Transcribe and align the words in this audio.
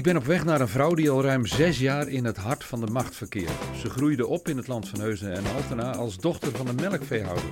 Ik 0.00 0.06
ben 0.06 0.16
op 0.16 0.24
weg 0.24 0.44
naar 0.44 0.60
een 0.60 0.68
vrouw 0.68 0.94
die 0.94 1.10
al 1.10 1.22
ruim 1.22 1.46
zes 1.46 1.78
jaar 1.78 2.08
in 2.08 2.24
het 2.24 2.36
hart 2.36 2.64
van 2.64 2.80
de 2.80 2.86
macht 2.86 3.16
verkeert. 3.16 3.52
Ze 3.76 3.90
groeide 3.90 4.26
op 4.26 4.48
in 4.48 4.56
het 4.56 4.66
land 4.66 4.88
van 4.88 5.00
Heusden 5.00 5.32
en 5.32 5.44
Altena 5.54 5.94
als 5.94 6.16
dochter 6.16 6.56
van 6.56 6.68
een 6.68 6.74
melkveehouder. 6.74 7.50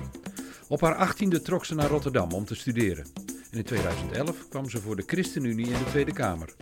Op 0.67 0.81
haar 0.81 0.95
achttiende 0.95 1.41
trok 1.41 1.65
ze 1.65 1.75
naar 1.75 1.89
Rotterdam 1.89 2.31
om 2.31 2.45
te 2.45 2.55
studeren. 2.55 3.05
En 3.51 3.57
in 3.57 3.63
2011 3.63 4.47
kwam 4.49 4.69
ze 4.69 4.81
voor 4.81 4.95
de 4.95 5.03
ChristenUnie 5.05 5.65
in 5.65 5.77
de 5.77 5.89
Tweede 5.89 6.13
Kamer. 6.13 6.53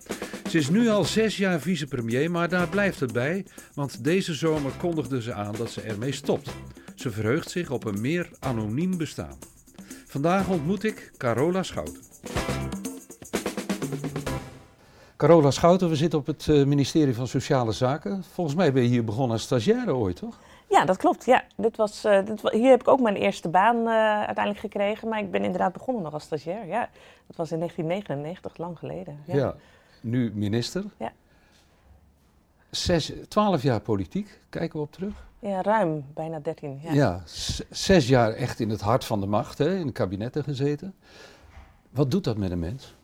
Ze 0.50 0.58
is 0.58 0.70
nu 0.70 0.90
al 0.90 1.04
zes 1.04 1.38
jaar 1.38 1.60
vicepremier, 1.60 2.32
maar 2.32 2.50
daar 2.50 2.68
blijft 2.68 3.00
het 3.00 3.14
bij, 3.14 3.46
want 3.74 4.04
deze 4.04 4.34
zomer 4.34 4.72
kondigde 4.72 5.22
ze 5.22 5.34
aan 5.34 5.56
dat 5.58 5.72
ze 5.72 5.82
ermee 5.82 6.12
stopt. 6.12 6.50
Ze 6.96 7.12
verheugt 7.12 7.50
zich 7.50 7.70
op 7.70 7.86
een 7.86 8.02
meer 8.02 8.30
anoniem 8.40 8.98
bestaan. 8.98 9.38
Vandaag 10.08 10.48
ontmoet 10.48 10.84
ik 10.84 11.12
Carola 11.18 11.64
Schouten. 11.64 12.02
Carola 15.18 15.52
Schouten, 15.52 15.90
we 15.90 15.96
zitten 15.96 16.20
op 16.20 16.26
het 16.26 16.48
eh, 16.48 16.64
ministerie 16.64 17.16
van 17.16 17.28
Sociale 17.28 17.72
Zaken. 17.72 18.24
Volgens 18.24 18.56
mij 18.56 18.74
ben 18.74 18.82
je 18.82 18.88
hier 18.88 19.04
begonnen 19.04 19.32
als 19.32 19.42
stagiaire 19.42 19.96
ooit, 19.96 20.16
toch? 20.16 20.40
Ja, 20.70 20.86
dat 20.86 20.98
klopt. 20.98 21.26
Ja. 21.26 21.44
Dit 21.56 21.78
was, 21.78 22.06
uh, 22.06 22.26
dit, 22.26 22.50
hier 22.52 22.70
heb 22.70 22.82
ik 22.82 22.88
ook 22.88 23.00
mijn 23.00 23.16
eerste 23.16 23.50
baan 23.50 23.76
uh, 23.76 23.92
uiteindelijk 24.18 24.60
gekregen, 24.60 25.08
maar 25.08 25.20
ik 25.20 25.32
ben 25.32 25.44
inderdaad 25.44 25.74
begonnen 25.74 26.04
nog 26.04 26.14
als 26.14 26.24
stagiair. 26.24 26.68
Ja, 26.68 26.90
dat 27.28 27.36
was 27.36 27.52
in 27.52 27.58
1999, 27.58 28.58
lang 28.58 28.78
geleden. 28.80 29.20
Ja, 29.26 29.36
ja 29.36 29.56
nu 30.02 30.32
minister. 30.34 30.84
Ja. 30.98 31.12
Zes, 32.70 33.14
twaalf 33.28 33.64
jaar 33.64 33.80
politiek, 33.80 34.40
kijken 34.50 34.80
we 34.80 34.86
op 34.86 34.92
terug? 34.92 35.26
Ja, 35.40 35.62
ruim, 35.62 36.06
bijna 36.14 36.40
dertien. 36.40 36.80
Ja, 36.84 36.94
ja 36.94 37.22
zes 37.70 38.08
jaar 38.08 38.34
echt 38.34 38.60
in 38.60 38.70
het 38.70 38.82
hart 38.82 39.06
van 39.06 39.20
de 39.20 39.28
macht, 39.28 39.58
hè, 39.58 39.78
in 39.78 39.86
de 39.86 39.94
kabinetten 39.94 40.44
gezeten. 40.44 40.96
Wat 41.90 42.12
doet 42.12 42.24
dat 42.24 42.38
met 42.38 42.52
een 42.52 42.60
mens? 42.60 42.97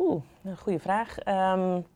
Oeh, 0.00 0.22
een 0.42 0.56
goede 0.56 0.78
vraag. 0.78 1.18
Um, 1.18 1.86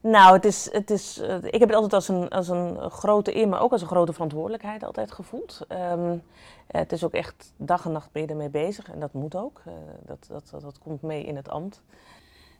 nou, 0.00 0.34
het 0.34 0.44
is, 0.44 0.72
het 0.72 0.90
is, 0.90 1.18
uh, 1.18 1.34
ik 1.34 1.60
heb 1.60 1.68
het 1.68 1.74
altijd 1.74 1.92
als 1.92 2.08
een, 2.08 2.28
als 2.28 2.48
een 2.48 2.90
grote 2.90 3.36
eer, 3.36 3.48
maar 3.48 3.60
ook 3.60 3.72
als 3.72 3.80
een 3.80 3.86
grote 3.86 4.12
verantwoordelijkheid 4.12 4.84
altijd 4.84 5.12
gevoeld. 5.12 5.60
Um, 5.68 6.22
het 6.66 6.92
is 6.92 7.04
ook 7.04 7.12
echt 7.12 7.52
dag 7.56 7.84
en 7.84 7.92
nacht 7.92 8.12
ben 8.12 8.22
je 8.22 8.28
ermee 8.28 8.48
bezig 8.48 8.90
en 8.90 9.00
dat 9.00 9.12
moet 9.12 9.36
ook. 9.36 9.62
Uh, 9.68 9.74
dat, 10.06 10.26
dat, 10.28 10.48
dat, 10.50 10.60
dat, 10.60 10.78
komt 10.78 11.02
mee 11.02 11.24
in 11.24 11.36
het 11.36 11.48
ambt. 11.48 11.82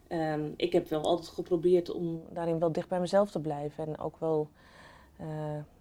Um, 0.08 0.54
ik 0.56 0.72
heb 0.72 0.88
wel 0.88 1.02
altijd 1.02 1.28
geprobeerd 1.28 1.90
om 1.90 2.22
daarin 2.30 2.58
wel 2.58 2.72
dicht 2.72 2.88
bij 2.88 3.00
mezelf 3.00 3.30
te 3.30 3.40
blijven 3.40 3.86
en 3.86 3.98
ook 3.98 4.16
wel 4.18 4.48
uh, 5.20 5.26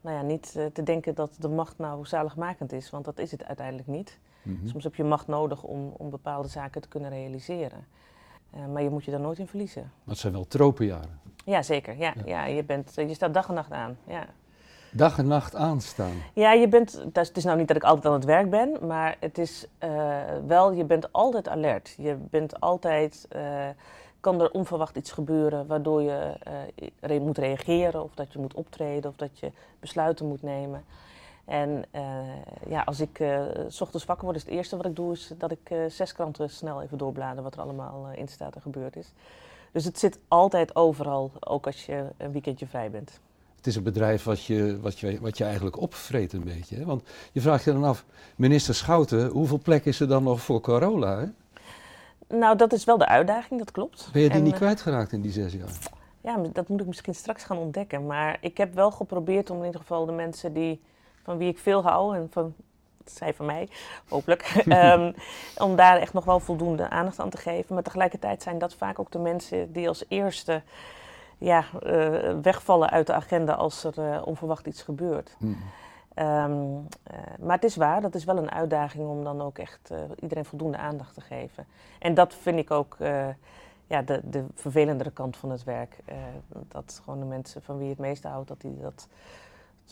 nou 0.01 0.15
ja, 0.15 0.21
niet 0.21 0.51
te 0.73 0.83
denken 0.83 1.15
dat 1.15 1.35
de 1.39 1.49
macht 1.49 1.77
nou 1.77 2.05
zaligmakend 2.05 2.71
is, 2.71 2.89
want 2.89 3.05
dat 3.05 3.19
is 3.19 3.31
het 3.31 3.45
uiteindelijk 3.45 3.87
niet. 3.87 4.19
Mm 4.43 4.57
-hmm. 4.57 4.67
Soms 4.67 4.83
heb 4.83 4.95
je 4.95 5.03
macht 5.03 5.27
nodig 5.27 5.63
om, 5.63 5.93
om 5.97 6.09
bepaalde 6.09 6.47
zaken 6.47 6.81
te 6.81 6.87
kunnen 6.87 7.09
realiseren. 7.09 7.85
Uh, 8.55 8.65
maar 8.73 8.83
je 8.83 8.89
moet 8.89 9.03
je 9.03 9.11
daar 9.11 9.19
nooit 9.19 9.39
in 9.39 9.47
verliezen. 9.47 9.81
Maar 9.81 10.13
het 10.13 10.17
zijn 10.17 10.33
wel 10.33 10.47
tropenjaren. 10.47 11.19
Ja, 11.45 11.61
zeker. 11.61 11.97
Ja, 11.97 12.13
ja. 12.15 12.23
ja 12.25 12.45
je, 12.45 12.63
bent, 12.63 12.93
je 12.95 13.13
staat 13.13 13.33
dag 13.33 13.47
en 13.47 13.53
nacht 13.53 13.71
aan. 13.71 13.97
Ja. 14.07 14.25
Dag 14.91 15.17
en 15.17 15.27
nacht 15.27 15.55
aanstaan. 15.55 16.13
Ja, 16.33 16.51
je 16.51 16.67
bent, 16.67 17.03
het 17.13 17.37
is 17.37 17.43
nou 17.43 17.57
niet 17.57 17.67
dat 17.67 17.77
ik 17.77 17.83
altijd 17.83 18.05
aan 18.05 18.13
het 18.13 18.25
werk 18.25 18.49
ben, 18.49 18.77
maar 18.87 19.17
het 19.19 19.37
is 19.37 19.67
uh, 19.83 20.19
wel, 20.47 20.71
je 20.71 20.83
bent 20.83 21.13
altijd 21.13 21.47
alert. 21.47 21.95
Je 21.97 22.15
bent 22.29 22.59
altijd, 22.59 23.27
uh, 23.35 23.67
kan 24.19 24.41
er 24.41 24.51
onverwacht 24.51 24.95
iets 24.95 25.11
gebeuren 25.11 25.67
waardoor 25.67 26.01
je 26.01 26.33
re 26.99 27.19
moet 27.19 27.37
reageren 27.37 28.03
of 28.03 28.13
dat 28.13 28.33
je 28.33 28.39
moet 28.39 28.53
optreden 28.53 29.09
of 29.09 29.15
dat 29.15 29.39
je 29.39 29.51
besluiten 29.79 30.27
moet 30.27 30.41
nemen. 30.41 30.83
En 31.51 31.83
uh, 31.95 32.01
ja, 32.69 32.81
als 32.81 32.99
ik 32.99 33.19
uh, 33.19 33.41
s 33.67 33.81
ochtends 33.81 34.05
wakker 34.05 34.25
word, 34.25 34.37
is 34.37 34.43
het 34.43 34.51
eerste 34.51 34.77
wat 34.77 34.85
ik 34.85 34.95
doe, 34.95 35.11
is 35.11 35.31
dat 35.37 35.51
ik 35.51 35.69
uh, 35.71 35.79
zes 35.89 36.13
kranten 36.13 36.49
snel 36.49 36.81
even 36.81 36.97
doorblader 36.97 37.43
wat 37.43 37.53
er 37.53 37.61
allemaal 37.61 38.07
in 38.15 38.27
staat 38.27 38.55
en 38.55 38.61
gebeurd 38.61 38.95
is. 38.95 39.11
Dus 39.71 39.85
het 39.85 39.99
zit 39.99 40.19
altijd 40.27 40.75
overal, 40.75 41.31
ook 41.39 41.65
als 41.65 41.85
je 41.85 42.05
een 42.17 42.31
weekendje 42.31 42.67
vrij 42.67 42.91
bent. 42.91 43.19
Het 43.55 43.67
is 43.67 43.75
een 43.75 43.83
bedrijf 43.83 44.23
wat 44.23 44.43
je, 44.43 44.79
wat 44.81 44.99
je, 44.99 45.19
wat 45.19 45.37
je 45.37 45.43
eigenlijk 45.43 45.81
opvreet 45.81 46.33
een 46.33 46.43
beetje. 46.43 46.75
Hè? 46.75 46.85
Want 46.85 47.03
je 47.31 47.41
vraagt 47.41 47.63
je 47.63 47.71
dan 47.73 47.83
af, 47.83 48.05
minister 48.35 48.75
Schouten, 48.75 49.27
hoeveel 49.27 49.59
plek 49.59 49.85
is 49.85 49.99
er 49.99 50.07
dan 50.07 50.23
nog 50.23 50.41
voor 50.41 50.61
Corolla? 50.61 51.19
Hè? 51.19 51.25
Nou, 52.37 52.57
dat 52.57 52.73
is 52.73 52.83
wel 52.83 52.97
de 52.97 53.07
uitdaging, 53.07 53.59
dat 53.59 53.71
klopt. 53.71 54.09
Ben 54.13 54.21
je 54.21 54.29
die 54.29 54.37
en, 54.37 54.43
niet 54.43 54.55
kwijtgeraakt 54.55 55.11
in 55.11 55.21
die 55.21 55.31
zes 55.31 55.53
jaar? 55.53 55.77
Ja, 56.21 56.37
dat 56.53 56.67
moet 56.67 56.81
ik 56.81 56.87
misschien 56.87 57.15
straks 57.15 57.43
gaan 57.43 57.57
ontdekken. 57.57 58.05
Maar 58.05 58.37
ik 58.41 58.57
heb 58.57 58.73
wel 58.73 58.91
geprobeerd 58.91 59.49
om 59.49 59.57
in 59.59 59.65
ieder 59.65 59.81
geval 59.81 60.05
de 60.05 60.11
mensen 60.11 60.53
die 60.53 60.81
van 61.23 61.37
wie 61.37 61.49
ik 61.49 61.59
veel 61.59 61.83
hou 61.83 62.15
en 62.15 62.27
van 62.31 62.53
zij 63.05 63.33
van 63.33 63.45
mij, 63.45 63.69
hopelijk. 64.09 64.63
um, 64.65 65.13
om 65.67 65.75
daar 65.75 65.97
echt 65.97 66.13
nog 66.13 66.25
wel 66.25 66.39
voldoende 66.39 66.89
aandacht 66.89 67.19
aan 67.19 67.29
te 67.29 67.37
geven. 67.37 67.73
Maar 67.73 67.83
tegelijkertijd 67.83 68.43
zijn 68.43 68.57
dat 68.57 68.73
vaak 68.73 68.99
ook 68.99 69.11
de 69.11 69.19
mensen 69.19 69.71
die 69.71 69.87
als 69.87 70.05
eerste 70.07 70.61
ja, 71.37 71.63
uh, 71.83 72.35
wegvallen 72.41 72.89
uit 72.89 73.07
de 73.07 73.13
agenda 73.13 73.53
als 73.53 73.83
er 73.83 73.97
uh, 73.97 74.21
onverwacht 74.25 74.67
iets 74.67 74.81
gebeurt. 74.81 75.35
Mm. 75.39 75.57
Um, 76.15 76.87
uh, 77.11 77.17
maar 77.39 77.55
het 77.55 77.63
is 77.63 77.75
waar, 77.75 78.01
dat 78.01 78.15
is 78.15 78.23
wel 78.23 78.37
een 78.37 78.51
uitdaging 78.51 79.09
om 79.09 79.23
dan 79.23 79.41
ook 79.41 79.57
echt 79.57 79.93
iedereen 80.19 80.45
voldoende 80.45 80.77
aandacht 80.77 81.13
te 81.13 81.21
geven. 81.21 81.65
En 81.99 82.13
dat 82.13 82.33
vind 82.33 82.59
ik 82.59 82.71
ook 82.71 82.97
ja, 83.87 84.01
de, 84.01 84.21
de 84.23 84.45
vervelendere 84.55 85.11
kant 85.11 85.37
van 85.37 85.51
het 85.51 85.63
werk. 85.63 85.95
dat 86.67 87.01
gewoon 87.03 87.19
de 87.19 87.25
mensen 87.25 87.61
van 87.61 87.75
wie 87.75 87.83
je 87.83 87.91
het 87.91 87.99
meeste 87.99 88.27
houdt, 88.27 88.47
dat 88.47 88.61
die 88.61 88.79
dat 88.81 89.07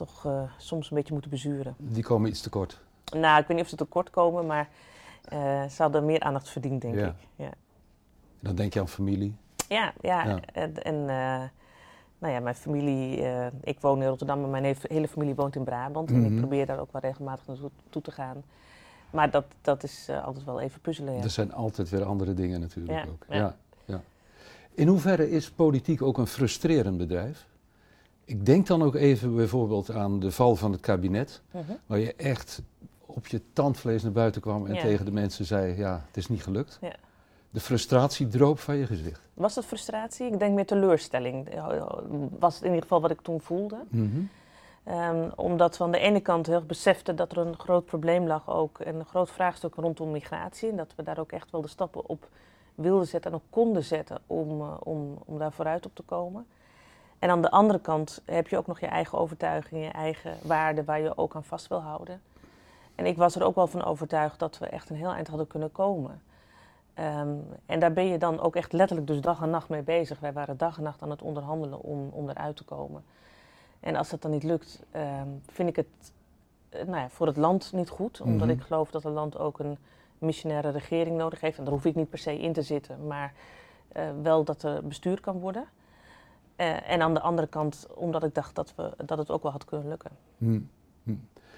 toch 0.06 0.26
uh, 0.26 0.42
soms 0.58 0.90
een 0.90 0.96
beetje 0.96 1.14
moeten 1.14 1.32
bezuren. 1.32 1.76
Die 1.78 2.04
komen 2.04 2.30
iets 2.30 2.42
tekort? 2.42 2.80
Nou, 3.16 3.40
ik 3.40 3.48
weet 3.48 3.58
niet 3.58 3.66
of 3.66 3.72
ze 3.72 3.76
tekort 3.76 4.10
komen, 4.10 4.46
maar 4.46 4.70
uh, 5.34 5.66
ze 5.66 5.82
hadden 5.82 6.06
meer 6.06 6.20
aandacht 6.20 6.50
verdiend, 6.50 6.82
denk 6.82 6.96
ja. 6.96 7.08
ik. 7.08 7.14
Ja. 7.36 7.46
En 7.46 7.52
dan 8.40 8.56
denk 8.56 8.74
je 8.74 8.80
aan 8.80 8.88
familie? 8.88 9.36
Ja, 9.68 9.94
ja. 10.02 10.26
ja. 10.26 10.40
En, 10.54 10.84
en 10.84 10.96
uh, 10.96 11.44
nou 12.18 12.34
ja, 12.34 12.40
mijn 12.40 12.56
familie, 12.56 13.26
ik 13.64 13.80
woon 13.80 14.02
in 14.02 14.08
Rotterdam, 14.08 14.42
maar 14.42 14.62
mijn 14.62 14.76
hele 14.82 15.08
familie 15.08 15.36
woont 15.36 15.56
in 15.56 15.64
Brabant. 15.64 16.09
Mm 16.09 16.16
-hmm. 16.16 16.26
En 16.26 16.32
ik 16.32 16.38
probeer 16.38 16.66
daar 16.66 16.80
ook 16.80 16.92
wel 16.92 17.02
regelmatig 17.02 17.48
naartoe 17.48 18.02
te 18.02 18.12
gaan. 18.12 18.44
Maar 19.09 19.32
dat, 19.32 19.46
dat 19.62 19.84
is 19.84 20.09
altijd 20.24 20.46
wel 20.46 20.59
even 20.59 20.82
puzzelen. 20.82 21.14
Ja. 21.14 21.24
Er 21.24 21.30
zijn 21.30 21.54
altijd 21.54 21.90
weer 21.90 22.04
andere 22.04 22.34
dingen 22.34 22.59
natuurlijk 22.59 23.06
ook. 23.08 23.26
Ja. 23.30 23.56
Ja. 23.86 24.02
In 24.74 24.88
hoeverre 24.88 25.30
is 25.30 25.52
politiek 25.52 26.02
ook 26.02 26.18
een 26.18 26.28
frustrerend 26.28 26.98
bedrijf? 26.98 27.48
Ik 28.29 28.45
denk 28.45 28.67
dan 28.67 28.84
ook 28.84 28.95
even 28.95 29.35
bijvoorbeeld 29.35 29.91
aan 29.91 30.19
de 30.19 30.31
val 30.31 30.56
van 30.56 30.72
het 30.72 30.81
kabinet, 30.81 31.41
uh 31.56 31.62
-huh. 31.67 31.75
waar 31.85 32.00
je 32.00 32.13
echt 32.16 32.62
op 33.06 33.28
je 33.28 33.41
tandvlees 33.53 34.03
naar 34.03 34.12
buiten 34.12 34.41
kwam 34.41 34.66
en 34.66 34.73
ja. 34.73 34.81
tegen 34.81 35.06
de 35.06 35.12
mensen 35.12 35.45
zei, 35.45 35.78
ja, 35.78 36.03
het 36.07 36.17
is 36.17 36.28
niet 36.28 36.44
gelukt. 36.44 36.78
Ja. 36.81 36.95
De 37.50 37.59
frustratie 37.59 38.28
droop 38.28 38.59
van 38.59 38.75
je 38.75 38.85
gezicht. 38.85 39.22
Was 39.34 39.56
het 39.56 39.66
frustratie? 39.66 40.31
Ik 40.31 40.40
denk 40.40 40.56
meer 40.56 40.66
teleurstelling. 40.66 41.50
Was 42.40 42.53
het 42.53 42.63
in 42.63 42.69
ieder 42.69 42.81
geval 42.81 43.01
wat 43.01 43.12
ik 43.12 43.22
toen 43.22 43.41
voelde. 43.41 43.78
Mm 43.90 44.29
-hmm. 44.84 44.96
um, 44.96 45.31
omdat 45.35 45.78
we 45.78 45.84
aan 45.84 45.91
de 45.91 46.00
ene 46.00 46.19
kant 46.19 46.47
heel 46.47 46.66
beseften 46.66 47.16
dat 47.16 47.31
er 47.31 47.38
een 47.38 47.59
groot 47.59 47.85
probleem 47.85 48.28
lag 48.28 48.50
ook. 48.50 48.79
En 48.79 48.96
een 48.96 49.06
groot 49.06 49.29
vraagstuk 49.29 49.75
rondom 49.75 50.11
migratie. 50.11 50.69
En 50.69 50.75
dat 50.75 50.94
we 50.96 51.03
daar 51.03 51.19
ook 51.19 51.31
echt 51.31 51.51
wel 51.51 51.61
de 51.61 51.67
stappen 51.67 52.09
op 52.09 52.28
wilden 52.75 53.07
zetten 53.07 53.31
en 53.31 53.38
ook 53.38 53.44
konden 53.50 53.84
zetten 53.84 54.22
om, 54.28 54.61
om, 54.61 55.17
om 55.25 55.38
daar 55.38 55.51
vooruit 55.53 55.85
op 55.85 55.96
te 55.96 56.03
komen. 56.03 56.46
En 57.19 57.30
aan 57.30 57.41
de 57.41 57.52
andere 57.52 57.80
kant 57.80 58.22
heb 58.25 58.47
je 58.47 58.57
ook 58.57 58.68
nog 58.68 58.80
je 58.80 58.85
eigen 58.85 59.18
overtuiging, 59.18 59.84
je 59.84 59.91
eigen 59.91 60.38
waarden 60.41 60.85
waar 60.85 61.00
je 61.02 61.18
ook 61.18 61.35
aan 61.35 61.44
vast 61.44 61.68
wil 61.68 61.81
houden. 61.81 62.22
En 62.96 63.06
ik 63.06 63.18
was 63.18 63.35
er 63.35 63.44
ook 63.44 63.56
wel 63.56 63.68
van 63.68 63.84
overtuigd 63.84 64.40
dat 64.40 64.57
we 64.57 64.66
echt 64.66 64.90
een 64.90 64.96
heel 64.96 65.13
eind 65.13 65.28
hadden 65.28 65.47
kunnen 65.47 65.72
komen. 65.72 66.22
Um, 67.00 67.46
en 67.66 67.79
daar 67.79 67.94
ben 67.94 68.06
je 68.06 68.18
dan 68.18 68.40
ook 68.40 68.56
echt 68.56 68.74
letterlijk 68.74 69.08
dus 69.08 69.22
dag 69.22 69.41
en 69.41 69.50
nacht 69.50 69.69
mee 69.69 69.81
bezig. 69.81 70.19
Wij 70.19 70.34
waren 70.34 70.58
dag 70.58 70.78
en 70.78 70.84
nacht 70.84 71.02
aan 71.02 71.09
het 71.09 71.22
onderhandelen 71.22 71.81
om, 71.81 72.09
om 72.12 72.29
eruit 72.29 72.56
te 72.56 72.63
komen. 72.63 73.03
En 73.79 73.96
als 73.96 74.09
dat 74.09 74.22
dan 74.22 74.31
niet 74.31 74.44
lukt, 74.44 74.84
um, 74.96 75.41
vind 75.52 75.69
ik 75.69 75.75
het 75.75 76.12
nou 76.72 76.97
ja, 76.97 77.09
voor 77.09 77.28
het 77.28 77.38
land 77.38 77.72
niet 77.74 77.90
goed. 77.90 78.22
Omdat 78.22 78.47
mm 78.47 78.50
-hmm. 78.50 78.59
ik 78.59 78.66
geloof 78.66 78.91
dat 78.91 79.03
het 79.03 79.13
land 79.13 79.38
ook 79.38 79.59
een 79.59 79.78
missionaire 80.18 80.69
regering 80.69 81.18
nodig 81.18 81.41
heeft. 81.41 81.58
En 81.58 81.63
daar 81.63 81.74
hoef 81.74 81.85
ik 81.85 81.96
niet 81.96 82.09
per 82.09 82.18
se 82.18 82.40
in 82.40 82.53
te 82.53 82.62
zitten, 82.62 83.08
maar 83.08 83.34
uh, 83.97 84.03
wel 84.22 84.44
dat 84.44 84.63
er 84.63 84.88
bestuurd 84.88 85.19
kan 85.19 85.40
worden. 85.40 85.66
Uh, 86.59 86.91
en 86.91 87.02
aan 87.02 87.14
de 87.14 87.20
andere 87.20 87.47
kant, 87.47 87.88
omdat 87.96 88.23
ik 88.23 88.35
dacht 88.35 88.56
dat, 88.56 88.73
we, 88.76 88.91
dat 89.06 89.17
het 89.17 89.32
ook 89.32 89.44
wel 89.44 89.52
had 89.52 89.66
kunnen 89.66 89.88
lukken. 89.88 90.11
Hm. 90.38 90.59
Hm. 91.03 91.16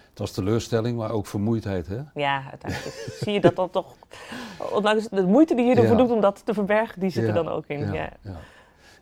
Het 0.09 0.19
was 0.19 0.31
teleurstelling, 0.31 0.98
maar 0.98 1.12
ook 1.12 1.27
vermoeidheid, 1.27 1.88
hè? 1.88 2.00
Ja, 2.13 2.44
uiteindelijk 2.50 2.95
zie 3.21 3.33
je 3.33 3.42
dat 3.42 3.56
dan 3.56 3.69
toch... 3.69 3.95
Ondanks 4.71 5.07
de 5.09 5.25
moeite 5.25 5.56
die 5.56 5.65
je 5.65 5.75
ervoor 5.75 5.98
ja. 5.98 6.01
doet 6.01 6.12
om 6.12 6.21
dat 6.21 6.45
te 6.45 6.53
verbergen, 6.53 7.00
die 7.00 7.09
zit 7.09 7.24
ja. 7.24 7.30
er 7.30 7.36
dan 7.36 7.48
ook 7.48 7.65
in. 7.68 7.94
Ja. 7.94 8.09
ja. 8.21 8.39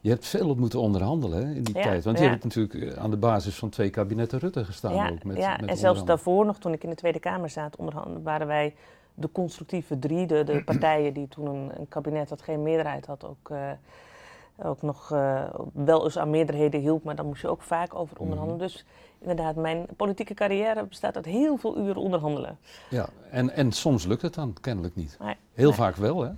Je 0.02 0.10
hebt 0.10 0.26
veel 0.26 0.50
op 0.50 0.58
moeten 0.58 0.80
onderhandelen 0.80 1.48
hè, 1.48 1.54
in 1.54 1.64
die 1.64 1.74
tijd. 1.74 2.04
Want 2.04 2.20
je 2.20 2.26
hebt 2.26 2.44
natuurlijk 2.44 2.98
aan 2.98 3.10
de 3.10 3.18
basis 3.18 3.56
van 3.56 3.70
twee 3.70 3.90
kabinetten 3.90 4.40
Rutte 4.40 4.66
gestaan. 4.66 4.94
Ja, 4.94 5.10
ook 5.10 5.24
met, 5.24 5.38
ja. 5.38 5.58
met 5.60 5.70
en 5.70 5.78
zelfs 5.78 6.06
daarvoor 6.06 6.46
nog, 6.46 6.58
toen 6.58 6.74
ik 6.74 6.84
in 6.84 6.90
de 6.90 6.96
Tweede 6.96 7.20
Kamer 7.20 7.50
zat, 7.50 7.78
waren 8.24 8.48
wij 8.48 8.76
de 9.14 9.32
constructieve 9.32 10.00
drie. 10.00 10.26
De, 10.26 10.44
de 10.44 10.64
partijen 10.72 11.14
die 11.14 11.28
toen 11.28 11.48
een, 11.48 11.72
een, 11.80 11.88
kabinet 11.88 12.30
dat 12.30 12.42
geen 12.42 12.62
meerderheid 12.62 13.06
had, 13.06 13.26
ook... 13.26 13.50
Uh, 13.50 13.72
ook 14.64 14.82
nog 14.82 15.12
uh, 15.14 15.44
wel 15.74 16.04
eens 16.04 16.18
aan 16.18 16.30
meerderheden 16.30 16.80
hielp, 16.80 17.04
maar 17.04 17.16
dan 17.16 17.26
moest 17.26 17.42
je 17.42 17.48
ook 17.48 17.62
vaak 17.62 17.96
over 17.96 18.20
onderhandelen. 18.20 18.62
Mm. 18.62 18.68
Dus 18.68 18.86
inderdaad, 19.20 19.56
mijn 19.56 19.86
politieke 19.96 20.34
carrière 20.34 20.86
bestaat 20.86 21.16
uit 21.16 21.26
heel 21.26 21.58
veel 21.58 21.78
uren 21.78 22.02
onderhandelen. 22.02 22.58
Ja, 22.90 23.10
en, 23.32 23.50
en 23.50 23.72
soms 23.72 24.06
lukt 24.06 24.22
het 24.22 24.34
dan 24.34 24.56
kennelijk 24.62 24.96
niet. 24.96 25.18
Nee, 25.20 25.36
heel 25.54 25.68
nee. 25.68 25.78
vaak 25.78 25.96
wel, 25.96 26.22
hè? 26.22 26.32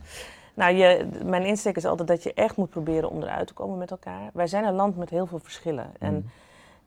Nou, 0.54 0.74
je, 0.74 1.08
mijn 1.26 1.46
insteek 1.46 1.76
is 1.76 1.86
altijd 1.86 2.08
dat 2.08 2.24
je 2.24 2.34
echt 2.34 2.56
moet 2.56 2.70
proberen 2.70 3.10
om 3.10 3.22
eruit 3.24 3.48
te 3.48 3.54
komen 3.54 3.78
met 3.78 3.92
elkaar. 3.92 4.30
Wij 4.34 4.48
zijn 4.48 4.64
een 4.64 4.74
land 4.74 4.98
met 4.98 5.10
heel 5.10 5.26
veel 5.26 5.40
verschillen. 5.40 5.92
En 6.00 6.14
Mm. 6.14 6.30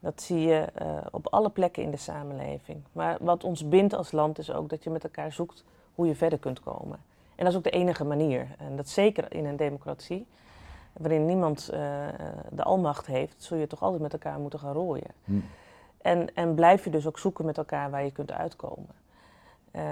dat 0.00 0.22
zie 0.22 0.38
je 0.40 0.66
eh, 0.74 0.86
op 1.10 1.26
alle 1.30 1.50
plekken 1.50 1.82
in 1.82 1.90
de 1.90 1.96
samenleving. 1.96 2.82
Maar 2.92 3.16
wat 3.20 3.44
ons 3.44 3.68
bindt 3.68 3.94
als 3.94 4.12
land 4.12 4.38
is 4.38 4.52
ook 4.52 4.68
dat 4.68 4.84
je 4.84 4.90
met 4.90 5.04
elkaar 5.04 5.32
zoekt 5.32 5.64
hoe 5.94 6.06
je 6.06 6.14
verder 6.14 6.38
kunt 6.38 6.60
komen. 6.60 6.98
En 7.34 7.44
dat 7.44 7.48
is 7.52 7.56
ook 7.56 7.64
de 7.64 7.70
enige 7.70 8.04
manier. 8.04 8.46
En 8.58 8.76
dat 8.76 8.88
zeker 8.88 9.32
in 9.32 9.44
een 9.44 9.56
democratie, 9.56 10.26
waarin 10.98 11.24
niemand 11.24 11.68
eh, 11.68 11.80
de 12.50 12.62
almacht 12.62 13.06
heeft, 13.06 13.42
zul 13.42 13.56
je 13.56 13.66
toch 13.66 13.82
altijd 13.82 14.02
met 14.02 14.12
elkaar 14.12 14.38
moeten 14.38 14.58
gaan 14.58 14.72
rooien. 14.72 15.10
Hm. 15.24 15.32
En, 16.02 16.34
en 16.34 16.54
blijf 16.54 16.84
je 16.84 16.90
dus 16.90 17.06
ook 17.06 17.18
zoeken 17.18 17.44
met 17.44 17.58
elkaar 17.58 17.90
waar 17.90 18.04
je 18.04 18.10
kunt 18.10 18.32
uitkomen. 18.32 18.94
Eh, 19.70 19.82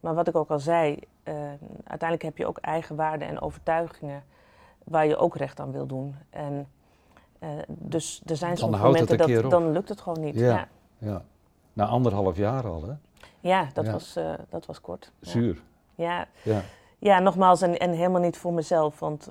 maar 0.00 0.14
wat 0.14 0.28
ik 0.28 0.36
ook 0.36 0.50
al 0.50 0.58
zei, 0.58 0.98
eh, 1.22 1.34
uiteindelijk 1.84 2.22
heb 2.22 2.36
je 2.36 2.46
ook 2.46 2.58
eigen 2.58 2.96
waarden 2.96 3.28
en 3.28 3.40
overtuigingen 3.40 4.24
waar 4.84 5.06
je 5.06 5.16
ook 5.16 5.36
recht 5.36 5.60
aan 5.60 5.72
wil 5.72 5.86
doen. 5.86 6.16
En 6.30 6.68
dus 7.66 8.22
er 8.26 8.36
zijn 8.36 8.56
soms 8.56 8.78
momenten 8.78 9.18
dat 9.18 9.44
op. 9.44 9.50
dan 9.50 9.70
lukt 9.70 9.88
het 9.88 10.00
gewoon 10.00 10.20
niet. 10.20 10.34
Ja. 10.34 10.48
Ja, 10.48 10.68
Ja. 10.98 11.22
Na 11.72 11.86
anderhalf 11.86 12.36
jaar 12.36 12.66
al, 12.66 12.82
hè? 12.82 12.92
ja, 13.40 13.68
dat, 13.72 13.84
Ja. 13.84 13.92
Was, 13.92 14.18
dat 14.48 14.66
was 14.66 14.80
kort. 14.80 15.12
Zuur. 15.20 15.62
Ja, 15.94 16.26
Ja. 16.42 16.62
ja 16.98 17.18
nogmaals, 17.18 17.62
en, 17.62 17.78
en 17.78 17.90
helemaal 17.90 18.20
niet 18.20 18.36
voor 18.36 18.52
mezelf. 18.52 18.98
Want 18.98 19.30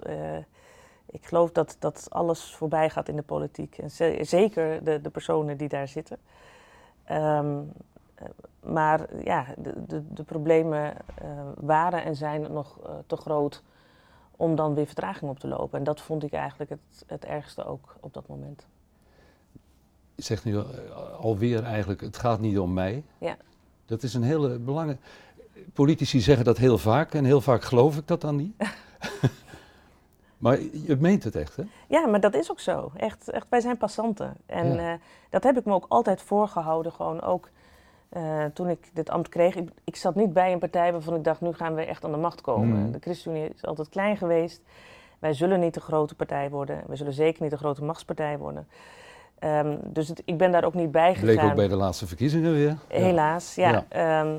ik 1.06 1.26
geloof 1.26 1.52
dat, 1.52 1.76
dat 1.80 2.08
alles 2.10 2.54
voorbij 2.56 2.90
gaat 2.90 3.08
in 3.10 3.16
de 3.16 3.22
politiek. 3.22 3.78
En 3.78 3.92
ze- 3.92 4.20
zeker 4.22 4.84
de, 4.84 5.02
de 5.02 5.10
personen 5.10 5.58
die 5.58 5.68
daar 5.68 5.88
zitten. 5.88 6.18
Ehm, 7.04 7.60
eh, 8.16 8.26
maar 8.60 9.24
ja, 9.24 9.46
de, 9.58 9.86
de, 9.88 10.14
de 10.14 10.24
problemen 10.24 10.94
eh, 11.16 11.28
waren 11.56 12.04
en 12.04 12.16
zijn 12.16 12.52
nog 12.52 12.80
eh, 12.86 12.92
te 13.08 13.16
groot 13.16 13.64
om 14.32 14.56
dan 14.56 14.74
weer 14.74 14.86
vertraging 14.86 15.32
op 15.32 15.40
te 15.40 15.48
lopen. 15.48 15.78
En 15.78 15.84
dat 15.84 16.02
vond 16.02 16.24
ik 16.24 16.34
eigenlijk 16.34 16.70
het, 16.70 17.04
het 17.08 17.26
ergste 17.26 17.66
ook 17.66 17.96
op 18.00 18.14
dat 18.14 18.28
moment. 18.28 18.68
Je 20.16 20.24
zegt 20.24 20.44
nu 20.44 20.58
alweer 21.20 21.64
eigenlijk, 21.64 22.02
het 22.02 22.18
gaat 22.18 22.40
niet 22.40 22.60
om 22.60 22.74
mij. 22.74 23.04
Ja. 23.18 23.38
Dat 23.86 24.04
is 24.04 24.14
een 24.14 24.24
hele 24.24 24.60
belangrijke... 24.60 25.02
Politici 25.74 26.20
zeggen 26.20 26.46
dat 26.46 26.58
heel 26.58 26.78
vaak 26.78 27.14
en 27.14 27.26
heel 27.26 27.42
vaak 27.42 27.64
geloof 27.64 27.98
ik 27.98 28.08
dat 28.08 28.22
dan 28.22 28.36
niet. 28.36 28.56
maar 30.46 30.60
je 30.62 30.96
meent 31.00 31.24
het 31.24 31.36
echt, 31.36 31.56
hè? 31.56 31.64
Ja, 31.88 32.08
maar 32.08 32.20
dat 32.20 32.34
is 32.36 32.52
ook 32.52 32.60
zo. 32.60 32.92
Echt, 32.96 33.30
echt 33.30 33.46
wij 33.50 33.60
zijn 33.60 33.78
passanten. 33.78 34.34
En 34.46 34.74
Ja. 34.74 34.92
eh, 34.92 35.00
dat 35.30 35.44
heb 35.44 35.58
ik 35.58 35.66
me 35.66 35.74
ook 35.74 35.86
altijd 35.90 36.22
voorgehouden. 36.22 36.92
Gewoon 36.92 37.22
ook 37.22 37.50
eh, 38.10 38.46
toen 38.54 38.70
ik 38.70 38.90
dit 38.94 39.10
ambt 39.10 39.30
kreeg. 39.30 39.56
Ik, 39.56 39.70
ik 39.84 39.96
zat 39.96 40.16
niet 40.16 40.34
bij 40.34 40.52
een 40.54 40.60
partij 40.60 40.92
waarvan 40.92 41.16
ik 41.16 41.24
dacht, 41.24 41.42
nu 41.42 41.54
gaan 41.54 41.76
we 41.76 41.86
echt 41.86 42.06
aan 42.06 42.12
de 42.12 42.18
macht 42.18 42.42
komen. 42.42 42.82
Mhm. 42.82 42.92
De 42.92 43.00
ChristenUnie 43.00 43.50
is 43.56 43.66
altijd 43.66 43.90
klein 43.90 44.18
geweest. 44.18 44.62
Wij 45.20 45.34
zullen 45.34 45.60
niet 45.60 45.74
de 45.74 45.80
grote 45.82 46.16
partij 46.16 46.50
worden. 46.50 46.84
We 46.88 46.96
zullen 46.96 47.14
zeker 47.14 47.42
niet 47.42 47.52
de 47.52 47.58
grote 47.58 47.84
machtspartij 47.84 48.38
worden. 48.38 48.68
Ehm, 49.40 49.78
dus 49.84 50.08
het- 50.08 50.22
ik 50.26 50.38
ben 50.38 50.52
daar 50.52 50.64
ook 50.64 50.74
niet 50.74 50.92
bij 50.92 51.14
Bleek 51.14 51.34
gegaan. 51.36 51.50
ook 51.50 51.56
bij 51.56 51.68
de 51.68 51.76
laatste 51.76 52.08
verkiezingen 52.08 52.54
weer. 52.54 52.78
Helaas, 52.88 53.56
ja. 53.56 53.70
Ja. 53.72 53.86
Ehm, 54.22 54.38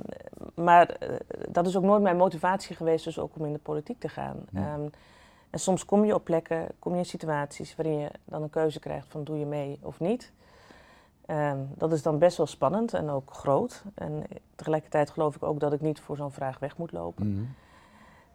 maar 0.54 0.88
eh, 0.88 1.08
dat 1.48 1.66
is 1.66 1.76
ook 1.76 1.82
nooit 1.82 2.02
mijn 2.02 2.16
motivatie 2.16 2.76
geweest, 2.76 3.04
dus 3.04 3.18
ook 3.18 3.30
om 3.38 3.44
in 3.44 3.52
de 3.52 3.58
politiek 3.58 4.00
te 4.00 4.08
gaan. 4.08 4.36
Ja. 4.50 4.60
Ehm, 4.60 4.86
en 5.56 5.62
soms 5.62 5.84
kom 5.84 6.04
je 6.04 6.14
op 6.14 6.24
plekken, 6.24 6.66
kom 6.78 6.92
je 6.92 6.98
in 6.98 7.04
situaties 7.06 7.76
waarin 7.76 7.98
je 7.98 8.10
dan 8.24 8.42
een 8.42 8.50
keuze 8.50 8.78
krijgt 8.80 9.06
van 9.08 9.24
doe 9.24 9.38
je 9.38 9.46
mee 9.46 9.78
of 9.82 10.00
niet. 10.00 10.32
Ehm, 11.26 11.58
dat 11.74 11.92
is 11.92 12.02
dan 12.02 12.18
best 12.18 12.36
wel 12.36 12.46
spannend 12.46 12.94
en 12.94 13.10
ook 13.10 13.32
groot. 13.34 13.82
En 13.94 14.24
tegelijkertijd 14.54 15.10
geloof 15.10 15.36
ik 15.36 15.42
ook 15.42 15.60
dat 15.60 15.72
ik 15.72 15.80
niet 15.80 16.00
voor 16.00 16.16
zo'n 16.16 16.30
vraag 16.32 16.58
weg 16.58 16.76
moet 16.76 16.92
lopen. 16.92 17.32
Mhm. 17.32 17.44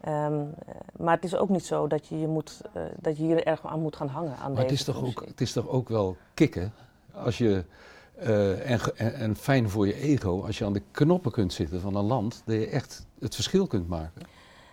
Ehm, 0.02 0.34
eh, 0.66 0.76
maar 0.98 1.16
het 1.16 1.24
is 1.24 1.36
ook 1.36 1.50
niet 1.50 1.66
zo 1.66 1.88
dat 1.88 2.08
je, 2.08 2.20
je, 2.20 2.28
moet, 2.28 2.62
eh, 2.74 2.82
dat 3.00 3.18
je 3.18 3.24
hier 3.24 3.46
erg 3.46 3.66
aan 3.66 3.80
moet 3.82 3.96
gaan 3.96 4.08
hangen. 4.08 4.38
Aan 4.38 4.52
Maar 4.54 4.62
het 4.62 4.72
is, 4.72 4.84
toch 4.84 5.04
ook, 5.04 5.24
het 5.26 5.42
is 5.42 5.52
toch 5.52 5.68
ook 5.68 5.90
wel 5.90 6.18
kicken 6.34 6.74
als 7.14 7.38
je, 7.38 7.66
eh, 8.16 8.70
en, 8.72 8.80
ge- 8.80 8.94
en, 8.94 9.14
en 9.14 9.36
fijn 9.36 9.70
voor 9.70 9.88
je 9.88 9.96
ego, 10.00 10.46
als 10.46 10.58
je 10.58 10.66
aan 10.66 10.74
de 10.74 10.84
knoppen 10.92 11.32
kunt 11.32 11.54
zitten 11.54 11.82
van 11.82 11.96
een 11.96 12.06
land, 12.06 12.42
dat 12.46 12.56
je 12.56 12.68
echt 12.68 13.06
het 13.20 13.36
verschil 13.36 13.68
kunt 13.68 13.88
maken. 13.88 14.22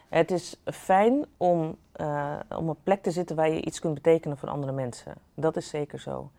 Het 0.08 0.30
is 0.30 0.56
fijn 0.64 1.26
om, 1.36 1.76
eh, 1.92 2.34
om 2.56 2.68
een 2.68 2.82
plek 2.82 3.02
te 3.02 3.10
zitten 3.10 3.36
waar 3.36 3.50
je 3.50 3.60
iets 3.64 3.80
kunt 3.80 3.94
betekenen 3.94 4.36
voor 4.38 4.48
andere 4.48 4.72
mensen. 4.72 5.14
Dat 5.34 5.56
is 5.56 5.68
zeker 5.68 6.00
zo. 6.00 6.30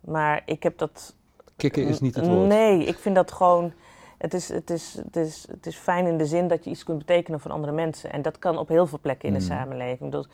Maar 0.00 0.42
ik 0.44 0.62
heb 0.62 0.78
dat. 0.78 1.14
Kikken 1.56 1.86
is 1.86 2.00
niet 2.00 2.14
het 2.14 2.26
woord. 2.26 2.48
Nee, 2.48 2.84
ik 2.84 2.98
vind 2.98 3.14
dat 3.14 3.32
gewoon. 3.32 3.72
Het 4.18 4.34
is, 4.34 4.48
het, 4.48 4.70
is, 4.70 4.94
het, 5.04 5.16
is, 5.16 5.46
het 5.50 5.66
is 5.66 5.76
fijn 5.76 6.06
in 6.06 6.18
de 6.18 6.26
zin 6.26 6.48
dat 6.48 6.64
je 6.64 6.70
iets 6.70 6.84
kunt 6.84 6.98
betekenen 6.98 7.40
voor 7.40 7.50
andere 7.50 7.72
mensen. 7.72 8.12
En 8.12 8.22
dat 8.22 8.38
kan 8.38 8.58
op 8.58 8.68
heel 8.68 8.86
veel 8.86 8.98
plekken 9.00 9.28
in 9.28 9.34
de 9.34 9.40
Mhm. 9.44 9.48
samenleving. 9.48 10.12
Dat, 10.12 10.28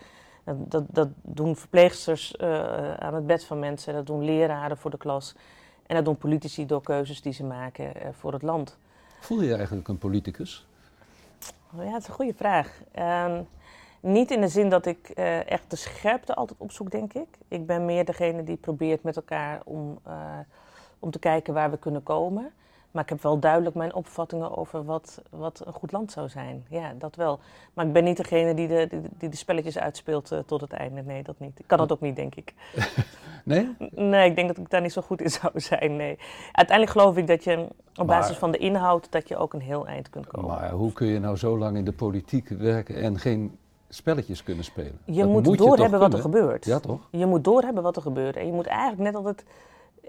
dat, 0.56 0.84
dat 0.88 1.08
doen 1.22 1.56
verpleegsters 1.56 2.36
eh, 2.36 2.94
aan 2.94 3.14
het 3.14 3.26
bed 3.26 3.44
van 3.44 3.58
mensen, 3.58 3.94
dat 3.94 4.06
doen 4.06 4.24
leraren 4.24 4.76
voor 4.76 4.90
de 4.90 4.96
klas. 4.96 5.34
En 5.86 5.96
dat 5.96 6.04
doen 6.04 6.16
politici 6.16 6.66
door 6.66 6.82
keuzes 6.82 7.22
die 7.22 7.32
ze 7.32 7.44
maken 7.44 7.94
eh, 7.94 8.08
voor 8.12 8.32
het 8.32 8.42
land. 8.42 8.78
Voel 9.20 9.40
je 9.40 9.48
je 9.48 9.54
eigenlijk 9.54 9.88
een 9.88 9.98
politicus? 9.98 10.66
Oh 11.78 11.84
Ja, 11.84 11.90
dat 11.90 12.00
is 12.00 12.08
een 12.08 12.14
goede 12.14 12.34
vraag. 12.34 12.80
Ehm, 12.92 13.42
niet 14.00 14.30
in 14.30 14.40
de 14.40 14.48
zin 14.48 14.68
dat 14.68 14.86
ik 14.86 15.08
eh, 15.08 15.50
echt 15.50 15.70
de 15.70 15.76
scherpte 15.76 16.34
altijd 16.34 16.58
opzoek, 16.58 16.90
denk 16.90 17.12
ik. 17.12 17.38
Ik 17.48 17.66
ben 17.66 17.84
meer 17.84 18.04
degene 18.04 18.42
die 18.42 18.56
probeert 18.56 19.02
met 19.02 19.16
elkaar 19.16 19.60
om, 19.64 19.98
eh, 20.04 20.38
om 20.98 21.10
te 21.10 21.18
kijken 21.18 21.54
waar 21.54 21.70
we 21.70 21.78
kunnen 21.78 22.02
komen. 22.02 22.52
Maar 22.96 23.04
ik 23.04 23.10
heb 23.10 23.22
wel 23.22 23.38
duidelijk 23.38 23.76
mijn 23.76 23.94
opvattingen 23.94 24.56
over 24.56 24.84
wat, 24.84 25.22
wat 25.30 25.62
een 25.66 25.72
goed 25.72 25.92
land 25.92 26.12
zou 26.12 26.28
zijn. 26.28 26.64
Ja, 26.68 26.92
dat 26.98 27.16
wel. 27.16 27.38
Maar 27.74 27.86
ik 27.86 27.92
ben 27.92 28.04
niet 28.04 28.16
degene 28.16 28.54
die 28.54 28.68
de, 28.68 28.86
die, 28.90 29.00
die 29.18 29.28
de 29.28 29.36
spelletjes 29.36 29.78
uitspeelt 29.78 30.32
eh, 30.32 30.38
tot 30.38 30.60
het 30.60 30.72
einde. 30.72 31.02
Nee, 31.02 31.22
dat 31.22 31.34
niet. 31.38 31.58
Ik 31.58 31.64
kan 31.66 31.78
dat 31.78 31.92
ook 31.92 32.00
niet, 32.00 32.16
denk 32.16 32.34
ik. 32.34 32.54
Nee? 33.44 33.76
Nee, 33.94 34.28
ik 34.30 34.36
denk 34.36 34.48
dat 34.48 34.58
ik 34.58 34.70
daar 34.70 34.80
niet 34.80 34.92
zo 34.92 35.02
goed 35.02 35.20
in 35.20 35.30
zou 35.40 35.60
zijn. 35.60 35.96
Nee. 35.96 36.18
Uiteindelijk 36.52 36.98
geloof 36.98 37.16
ik 37.16 37.26
dat 37.26 37.44
je 37.44 37.66
op 37.96 38.06
basis 38.06 38.30
Maar- 38.30 38.38
van 38.38 38.50
de 38.50 38.58
inhoud... 38.58 39.06
dat 39.10 39.28
je 39.28 39.36
ook 39.36 39.52
een 39.52 39.60
heel 39.60 39.86
eind 39.86 40.10
kunt 40.10 40.26
komen. 40.26 40.50
Maar 40.50 40.70
hoe 40.70 40.92
kun 40.92 41.06
je 41.06 41.18
nou 41.18 41.36
zo 41.36 41.58
lang 41.58 41.76
in 41.76 41.84
de 41.84 41.92
politiek 41.92 42.48
werken 42.48 42.94
en 42.96 43.18
geen 43.18 43.58
spelletjes 43.88 44.42
kunnen 44.42 44.64
spelen? 44.64 44.98
Je 45.04 45.20
Dat 45.20 45.28
moet, 45.30 45.44
toch 45.44 45.56
doorhebben 45.56 46.00
wat 46.00 46.12
er 46.12 46.18
gebeurt. 46.18 46.64
Ja, 46.64 46.78
toch? 46.78 47.00
Je 47.10 47.26
moet 47.26 47.44
doorhebben 47.44 47.82
wat 47.82 47.96
er 47.96 48.02
gebeurt. 48.02 48.36
En 48.36 48.46
je 48.46 48.52
moet 48.52 48.66
eigenlijk 48.66 49.02
net 49.02 49.14
altijd 49.14 49.44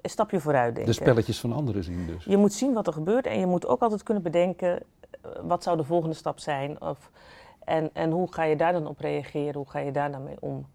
een 0.02 0.10
stapje 0.10 0.40
vooruit 0.40 0.76
denken. 0.76 0.94
De 0.94 1.00
spelletjes 1.02 1.40
van 1.40 1.54
anderen 1.54 1.84
zien 1.84 2.06
dus. 2.08 2.24
Je 2.24 2.38
moet 2.38 2.54
zien 2.54 2.74
wat 2.74 2.88
er 2.88 2.94
gebeurt 2.94 3.26
en 3.26 3.40
je 3.40 3.46
moet 3.46 3.68
ook 3.68 3.82
altijd 3.82 4.04
kunnen 4.04 4.24
bedenken... 4.24 4.80
eh, 5.22 5.30
wat 5.42 5.64
zou 5.64 5.78
de 5.78 5.84
volgende 5.84 6.16
stap 6.16 6.40
zijn? 6.40 6.82
Of, 6.82 7.12
en, 7.64 7.90
en 7.94 8.12
hoe 8.12 8.34
ga 8.34 8.44
je 8.44 8.56
daar 8.56 8.74
dan 8.74 8.88
op 8.88 9.00
reageren? 9.00 9.56
Hoe 9.56 9.70
ga 9.70 9.80
je 9.80 9.92
daar 9.92 10.12
dan 10.12 10.24
mee 10.24 10.38
om? 10.40 10.68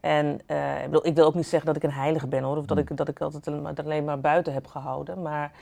En 0.00 0.40
eh, 0.46 0.78
ik, 0.78 0.84
bedoel, 0.84 1.06
ik 1.06 1.14
wil 1.14 1.24
ook 1.26 1.34
niet 1.34 1.46
zeggen 1.46 1.66
dat 1.66 1.76
ik 1.76 1.82
een 1.82 1.96
heilige 1.96 2.26
ben 2.26 2.42
hoor. 2.42 2.56
Of 2.56 2.64
dat, 2.66 2.76
Hmm. 2.78 2.86
ik, 2.90 2.96
dat 2.96 3.08
ik 3.08 3.20
altijd 3.20 3.46
alleen 3.48 3.62
maar, 3.62 3.74
alleen 3.84 4.04
maar 4.04 4.20
buiten 4.20 4.52
heb 4.52 4.66
gehouden. 4.66 5.22
Maar 5.22 5.52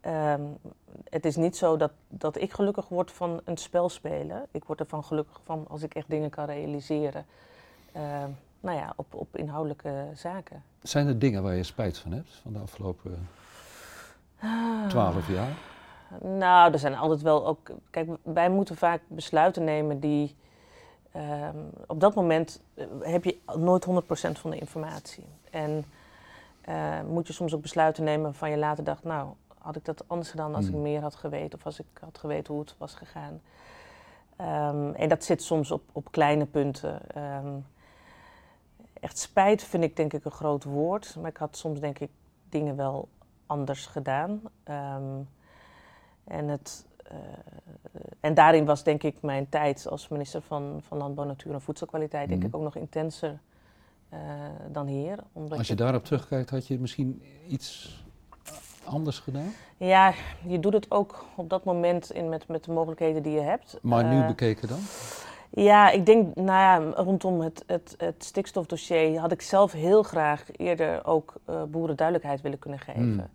ehm, 0.00 0.42
het 1.10 1.24
is 1.24 1.36
niet 1.36 1.56
zo 1.56 1.76
dat, 1.76 1.90
dat 2.08 2.40
ik 2.40 2.52
gelukkig 2.52 2.88
word 2.88 3.12
van 3.12 3.40
een 3.44 3.56
spel 3.56 3.88
spelen. 3.88 4.46
Ik 4.50 4.64
word 4.64 4.80
ervan 4.80 5.04
gelukkig 5.04 5.40
van 5.44 5.64
als 5.68 5.82
ik 5.82 5.94
echt 5.94 6.10
dingen 6.10 6.30
kan 6.30 6.44
realiseren. 6.44 7.26
Ehm, 7.92 8.28
nou 8.64 8.78
ja, 8.78 8.92
op, 8.96 9.14
op 9.14 9.36
inhoudelijke 9.36 10.06
zaken. 10.14 10.62
Zijn 10.82 11.06
er 11.06 11.18
dingen 11.18 11.42
waar 11.42 11.54
je 11.54 11.62
spijt 11.62 11.98
van 11.98 12.12
hebt 12.12 12.40
van 12.42 12.52
de 12.52 12.58
afgelopen 12.58 13.28
twaalf 14.88 15.28
jaar? 15.28 15.52
Nou, 16.20 16.72
er 16.72 16.78
zijn 16.78 16.94
altijd 16.96 17.22
wel 17.22 17.46
ook. 17.46 17.70
Kijk, 17.90 18.08
wij 18.22 18.50
moeten 18.50 18.76
vaak 18.76 19.00
besluiten 19.06 19.64
nemen 19.64 20.00
die. 20.00 20.34
ehm, 21.12 21.56
op 21.86 22.00
dat 22.00 22.14
moment 22.14 22.60
eh, 22.74 22.84
heb 23.00 23.24
je 23.24 23.38
nooit 23.56 23.84
100% 23.84 24.38
van 24.38 24.50
de 24.50 24.58
informatie. 24.58 25.24
En 25.50 25.84
eh, 26.60 27.00
moet 27.08 27.26
je 27.26 27.32
soms 27.32 27.54
ook 27.54 27.62
besluiten 27.62 28.04
nemen 28.04 28.22
waarvan 28.22 28.50
je 28.50 28.56
later 28.56 28.84
dacht, 28.84 29.04
nou, 29.04 29.28
had 29.58 29.76
ik 29.76 29.84
dat 29.84 30.04
anders 30.06 30.30
gedaan 30.30 30.54
als 30.54 30.66
ik 30.66 30.72
Hmm. 30.72 30.82
meer 30.82 31.00
had 31.00 31.14
geweten 31.14 31.58
of 31.58 31.64
als 31.64 31.78
ik 31.78 31.86
had 32.00 32.18
geweten 32.18 32.54
hoe 32.54 32.62
het 32.62 32.74
was 32.78 32.94
gegaan. 32.94 33.40
Ehm, 34.36 34.92
en 34.94 35.08
dat 35.08 35.24
zit 35.24 35.42
soms 35.42 35.70
op, 35.70 35.82
op 35.92 36.12
kleine 36.12 36.46
punten. 36.46 37.00
Ehm, 37.14 37.48
echt 39.04 39.18
spijt 39.18 39.62
vind 39.62 39.84
ik 39.84 39.96
denk 39.96 40.12
ik 40.12 40.24
een 40.24 40.30
groot 40.30 40.64
woord, 40.64 41.16
maar 41.20 41.30
ik 41.30 41.36
had 41.36 41.56
soms 41.56 41.80
denk 41.80 41.98
ik 41.98 42.10
dingen 42.48 42.76
wel 42.76 43.08
anders 43.46 43.86
gedaan. 43.86 44.40
Ehm, 44.64 45.02
en, 46.24 46.48
het, 46.48 46.86
eh, 47.04 47.16
en 48.20 48.34
daarin 48.34 48.64
was 48.64 48.82
denk 48.84 49.02
ik 49.02 49.16
mijn 49.22 49.48
tijd 49.48 49.88
als 49.88 50.08
minister 50.08 50.42
van, 50.42 50.80
van 50.86 50.98
Landbouw, 50.98 51.24
Natuur 51.24 51.52
en 51.54 51.60
Voedselkwaliteit 51.60 52.28
denk 52.28 52.40
Mhm. 52.40 52.48
ik 52.48 52.56
ook 52.56 52.62
nog 52.62 52.76
intenser 52.76 53.38
eh, 54.08 54.18
dan 54.72 54.86
hier. 54.86 55.18
Omdat 55.32 55.58
Als 55.58 55.68
je 55.68 55.74
daarop 55.74 56.04
terugkijkt, 56.04 56.50
had 56.50 56.66
je 56.66 56.78
misschien 56.78 57.22
iets 57.48 58.02
anders 58.84 59.18
gedaan? 59.18 59.52
Ja, 59.76 60.12
je 60.46 60.60
doet 60.60 60.72
het 60.72 60.90
ook 60.90 61.24
op 61.36 61.50
dat 61.50 61.64
moment 61.64 62.10
in 62.12 62.28
met, 62.28 62.48
met 62.48 62.64
de 62.64 62.72
mogelijkheden 62.72 63.22
die 63.22 63.32
je 63.32 63.40
hebt. 63.40 63.78
Maar 63.82 64.04
nu 64.04 64.20
Eh, 64.20 64.26
bekeken 64.26 64.68
dan? 64.68 64.78
Ja, 65.56 65.90
ik 65.90 66.06
denk, 66.06 66.34
nou 66.34 66.46
ja, 66.46 67.02
rondom 67.02 67.40
het, 67.40 67.64
het, 67.66 67.94
het 67.98 68.24
stikstofdossier 68.24 69.18
had 69.18 69.32
ik 69.32 69.42
zelf 69.42 69.72
heel 69.72 70.02
graag 70.02 70.44
eerder 70.56 71.04
ook 71.04 71.34
eh, 71.44 71.62
boeren 71.62 71.96
duidelijkheid 71.96 72.40
willen 72.40 72.58
kunnen 72.58 72.78
geven. 72.78 73.02
Hmm. 73.02 73.26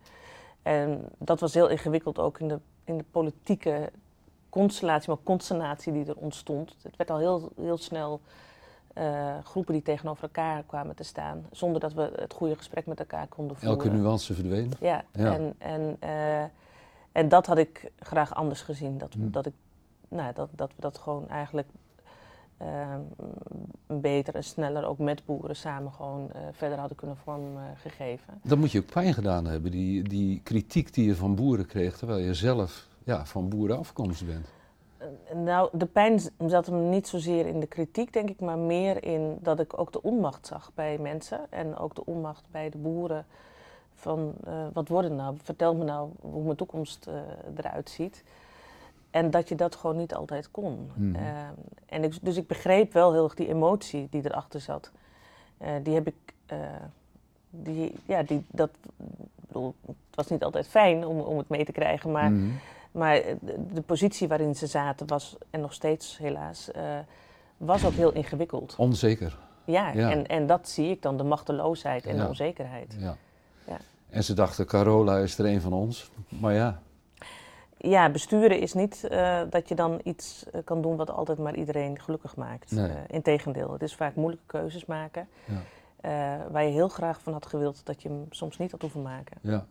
En 0.62 1.06
dat 1.18 1.40
was 1.40 1.54
heel 1.54 1.68
ingewikkeld 1.68 2.20
ook 2.20 2.40
in 2.40 2.48
de, 2.48 2.60
in 2.84 2.98
de 2.98 3.06
politieke 3.12 3.92
constellatie, 4.50 5.10
maar 5.10 5.18
consternatie 5.24 5.94
die 5.94 6.06
er 6.06 6.16
ontstond. 6.16 6.76
Het 6.82 6.96
werd 6.96 7.10
al 7.10 7.18
heel, 7.18 7.52
heel 7.62 7.78
snel 7.78 8.22
uh, 8.98 9.38
groepen 9.44 9.74
die 9.74 9.82
tegenover 9.82 10.24
elkaar 10.24 10.64
kwamen 10.64 10.96
te 10.96 11.04
staan, 11.04 11.46
zonder 11.52 11.82
dat 11.82 11.94
we 11.94 12.12
het 12.16 12.34
goede 12.34 12.56
gesprek 12.56 12.86
met 12.86 13.00
elkaar 13.00 13.28
konden 13.28 13.58
voeren. 13.58 13.84
Elke 13.84 13.98
nuance 13.98 14.34
verdween. 14.34 14.72
Ja, 14.80 15.04
ja. 15.14 15.34
En, 15.34 15.56
en, 15.58 15.98
uh, 16.04 16.44
en 17.12 17.30
dat 17.30 17.46
had 17.46 17.58
ik 17.58 17.92
graag 18.00 18.36
anders 18.36 18.62
gezien. 18.62 18.98
Dat, 18.98 19.14
hm. 19.14 19.30
dat, 19.30 19.46
ik, 19.46 19.54
nou, 20.08 20.34
dat, 20.34 20.50
dat 20.52 20.72
we 20.76 20.82
dat 20.82 20.98
gewoon 20.98 21.30
eigenlijk 21.30 21.68
uh, 21.68 21.89
beter 23.88 24.36
en 24.36 24.44
sneller 24.44 24.86
ook 24.86 24.98
met 24.98 25.26
boeren 25.26 25.56
samen 25.56 25.92
gewoon 25.92 26.30
verder 26.52 26.78
hadden 26.78 26.98
kunnen 26.98 27.18
vormgegeven. 27.18 28.34
Dat 28.44 28.58
moet 28.58 28.72
je 28.72 28.80
ook 28.80 28.92
pijn 28.92 29.14
gedaan 29.14 29.46
hebben, 29.46 29.72
die, 29.72 30.04
die 30.04 30.42
kritiek 30.44 30.94
die 30.94 31.06
je 31.06 31.16
van 31.16 31.36
boeren 31.36 31.66
kreeg, 31.66 31.98
terwijl 31.98 32.20
je 32.20 32.34
zelf 32.34 32.88
ja, 33.04 33.26
van 33.26 33.50
boerenafkomst 33.50 34.26
bent. 34.26 34.48
Nou, 35.34 35.70
de 35.72 35.86
pijn 35.86 36.20
zat 36.48 36.66
hem 36.66 36.90
niet 36.90 37.08
zozeer 37.08 37.46
in 37.46 37.60
de 37.60 37.68
kritiek, 37.68 38.14
denk 38.14 38.30
ik, 38.30 38.40
maar 38.40 38.58
meer 38.58 39.04
in 39.04 39.38
dat 39.42 39.60
ik 39.60 39.80
ook 39.80 39.92
de 39.92 40.02
onmacht 40.02 40.48
zag 40.48 40.72
bij 40.74 40.98
mensen 40.98 41.40
en 41.50 41.78
ook 41.78 41.96
de 41.96 42.06
onmacht 42.06 42.46
bij 42.52 42.70
de 42.70 42.78
boeren. 42.78 43.26
Van 43.96 44.34
uh, 44.48 44.54
wat 44.74 44.88
wordt 44.88 45.10
nou? 45.10 45.36
Vertel 45.44 45.76
me 45.76 45.84
nou 45.84 46.10
hoe 46.22 46.44
mijn 46.44 46.56
toekomst 46.56 47.08
uh, 47.08 47.14
eruit 47.56 47.90
ziet. 47.90 48.24
En 49.12 49.32
dat 49.32 49.50
je 49.50 49.56
dat 49.56 49.76
gewoon 49.76 49.98
niet 49.98 50.14
altijd 50.14 50.52
kon. 50.52 50.92
Mm. 50.96 51.16
Uh, 51.16 51.22
en 51.86 52.04
ik, 52.04 52.18
dus 52.22 52.38
ik 52.38 52.48
begreep 52.48 52.94
wel 52.94 53.14
heel 53.14 53.24
erg 53.24 53.34
die 53.34 53.48
emotie 53.48 54.08
die 54.12 54.26
erachter 54.26 54.62
zat. 54.62 54.92
die 55.84 55.94
heb 55.94 56.08
ik. 56.08 56.16
die, 57.50 57.96
ja, 58.06 58.24
die, 58.24 58.46
dat, 58.48 58.70
bedoel, 59.48 59.76
het 59.86 59.96
was 60.16 60.28
niet 60.28 60.44
altijd 60.44 60.68
fijn 60.68 61.06
om, 61.06 61.20
om 61.20 61.38
het 61.38 61.50
mee 61.50 61.66
te 61.66 61.72
krijgen, 61.72 62.12
maar. 62.12 62.32
Mm. 62.32 62.60
Maar 62.92 63.16
eh, 63.16 63.36
de 63.74 63.82
positie 63.82 64.28
waarin 64.28 64.56
ze 64.56 64.68
zaten 64.68 65.08
was, 65.08 65.38
en 65.50 65.62
nog 65.62 65.74
steeds 65.74 66.18
helaas, 66.18 66.70
was 67.58 67.86
ook 67.86 67.94
heel 67.94 68.12
ingewikkeld. 68.12 68.76
Onzeker. 68.78 69.38
Ja, 69.66 69.94
En, 69.94 70.28
en 70.28 70.48
dat 70.48 70.70
zie 70.70 70.90
ik 70.90 71.02
dan, 71.02 71.18
de 71.18 71.24
machteloosheid 71.24 72.06
en 72.06 72.18
de 72.18 72.28
onzekerheid. 72.28 72.96
Ja. 73.00 73.16
ja. 73.68 73.78
En 74.10 74.24
ze 74.24 74.34
dachten, 74.34 74.66
Carola 74.66 75.18
is 75.18 75.38
er 75.38 75.46
een 75.46 75.62
van 75.62 75.74
ons, 75.74 76.12
maar 76.28 76.54
ja. 76.54 76.82
Ja, 77.82 78.10
besturen 78.10 78.60
is 78.60 78.74
niet 78.74 79.08
uh, 79.12 79.42
dat 79.50 79.70
je 79.70 79.76
dan 79.76 80.00
iets 80.04 80.46
kan 80.64 80.82
doen 80.82 80.96
wat 80.96 81.12
altijd 81.12 81.38
maar 81.38 81.56
iedereen 81.56 82.00
gelukkig 82.00 82.36
maakt. 82.36 82.72
Nee. 82.72 82.92
Integendeel, 83.08 83.72
het 83.72 83.82
is 83.82 83.96
vaak 83.96 84.16
moeilijke 84.16 84.46
keuzes 84.46 84.86
maken. 84.86 85.28
Ja. 85.46 86.48
waar 86.52 86.64
je 86.64 86.72
heel 86.72 86.88
graag 86.88 87.22
van 87.22 87.34
had 87.34 87.46
gewild 87.46 87.86
dat 87.86 88.02
je 88.02 88.10
hem 88.10 88.26
soms 88.30 88.58
niet 88.58 88.72
had 88.72 88.82
hoeven 88.82 89.02
maken. 89.02 89.38
Ja. 89.42 89.66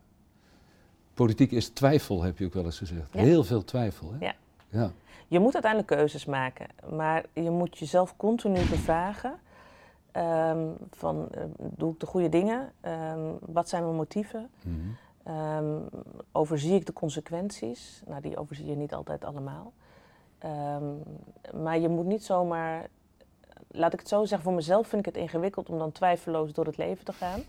Politiek 1.13 1.51
is 1.51 1.69
twijfel, 1.69 2.21
heb 2.21 2.37
je 2.37 2.45
ook 2.45 2.53
wel 2.53 2.65
eens 2.65 2.77
gezegd. 2.77 3.13
Heel 3.13 3.43
veel 3.43 3.63
twijfel. 3.63 4.11
Hè? 4.11 4.25
Ja. 4.25 4.33
ja. 4.69 4.91
Je 5.27 5.39
moet 5.39 5.53
uiteindelijk 5.53 5.91
keuzes 5.91 6.25
maken, 6.25 6.67
maar 6.93 7.25
je 7.33 7.49
moet 7.49 7.77
jezelf 7.77 8.15
continu 8.17 8.59
bevragen. 8.69 9.33
Um, 10.13 10.75
van, 10.91 11.29
doe 11.57 11.93
ik 11.93 11.99
de 11.99 12.05
goede 12.05 12.29
dingen? 12.29 12.71
Um, 12.81 13.37
wat 13.39 13.69
zijn 13.69 13.83
mijn 13.83 13.95
motieven? 13.95 14.49
Mm 14.63 14.97
um, 15.29 15.89
overzie 16.31 16.73
ik 16.73 16.85
de 16.85 16.93
consequenties? 16.93 18.01
Nou, 18.05 18.21
die 18.21 18.37
overzie 18.37 18.65
je 18.65 18.75
niet 18.75 18.93
altijd 18.93 19.25
allemaal. 19.25 19.73
maar 21.53 21.79
je 21.79 21.89
moet 21.89 22.05
niet 22.05 22.23
zomaar... 22.23 22.89
Laat 23.71 23.93
ik 23.93 23.99
het 23.99 24.07
zo 24.07 24.25
zeggen, 24.25 24.43
voor 24.47 24.53
mezelf 24.53 24.87
vind 24.87 25.07
ik 25.07 25.13
het 25.13 25.23
ingewikkeld 25.23 25.69
om 25.69 25.77
dan 25.77 25.91
twijfelloos 25.91 26.53
door 26.53 26.65
het 26.65 26.77
leven 26.77 27.05
te 27.05 27.13
gaan. 27.13 27.43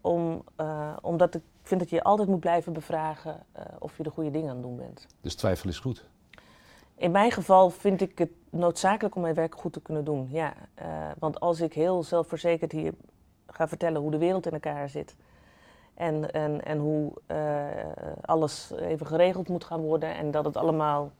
Om, 0.00 0.44
uh, 0.60 0.96
omdat 1.02 1.34
ik 1.34 1.42
vind 1.62 1.80
dat 1.80 1.90
je 1.90 1.96
je 1.96 2.02
altijd 2.02 2.28
moet 2.28 2.40
blijven 2.40 2.72
bevragen 2.72 3.42
uh, 3.56 3.62
of 3.78 3.96
je 3.96 4.02
de 4.02 4.10
goede 4.10 4.30
dingen 4.30 4.48
aan 4.48 4.56
het 4.56 4.64
doen 4.64 4.76
bent. 4.76 5.06
Dus 5.20 5.34
twijfel 5.34 5.68
is 5.68 5.78
goed? 5.78 6.04
In 6.94 7.10
mijn 7.10 7.30
geval 7.30 7.70
vind 7.70 8.00
ik 8.00 8.18
het 8.18 8.30
noodzakelijk 8.50 9.14
om 9.14 9.22
mijn 9.22 9.34
werk 9.34 9.54
goed 9.54 9.72
te 9.72 9.80
kunnen 9.80 10.04
doen. 10.04 10.28
Ja, 10.30 10.54
uh, 10.82 10.86
want 11.18 11.40
als 11.40 11.60
ik 11.60 11.72
heel 11.72 12.02
zelfverzekerd 12.02 12.72
hier 12.72 12.94
ga 13.46 13.68
vertellen 13.68 14.00
hoe 14.00 14.10
de 14.10 14.18
wereld 14.18 14.46
in 14.46 14.52
elkaar 14.52 14.88
zit. 14.88 15.16
En, 15.94 16.32
en, 16.32 16.64
en 16.64 16.78
hoe 16.78 17.12
uh, 17.30 17.36
alles 18.20 18.72
even 18.78 19.06
geregeld 19.06 19.48
moet 19.48 19.64
gaan 19.64 19.80
worden. 19.80 20.16
En 20.16 20.30
dat 20.30 20.44
het 20.44 20.56
allemaal 20.56 21.10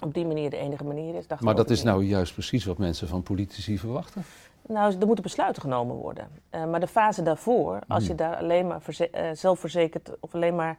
op 0.00 0.14
die 0.14 0.26
manier 0.26 0.50
de 0.50 0.56
enige 0.56 0.84
manier 0.84 1.14
is. 1.14 1.26
Maar 1.40 1.54
dat 1.54 1.70
is 1.70 1.82
nou 1.82 2.04
juist 2.04 2.32
precies 2.32 2.64
wat 2.64 2.78
mensen 2.78 3.08
van 3.08 3.22
politici 3.22 3.78
verwachten? 3.78 4.24
Nou, 4.66 4.98
er 5.00 5.06
moeten 5.06 5.24
besluiten 5.24 5.62
genomen 5.62 5.96
worden. 5.96 6.28
Uh, 6.50 6.64
maar 6.64 6.80
de 6.80 6.86
fase 6.86 7.22
daarvoor, 7.22 7.78
als 7.88 8.02
je 8.02 8.08
hmm. 8.08 8.16
daar 8.16 8.36
alleen 8.36 8.66
maar 8.66 8.82
uh, 8.98 9.30
zelfverzekerd 9.32 10.10
of 10.20 10.34
alleen 10.34 10.54
maar, 10.54 10.78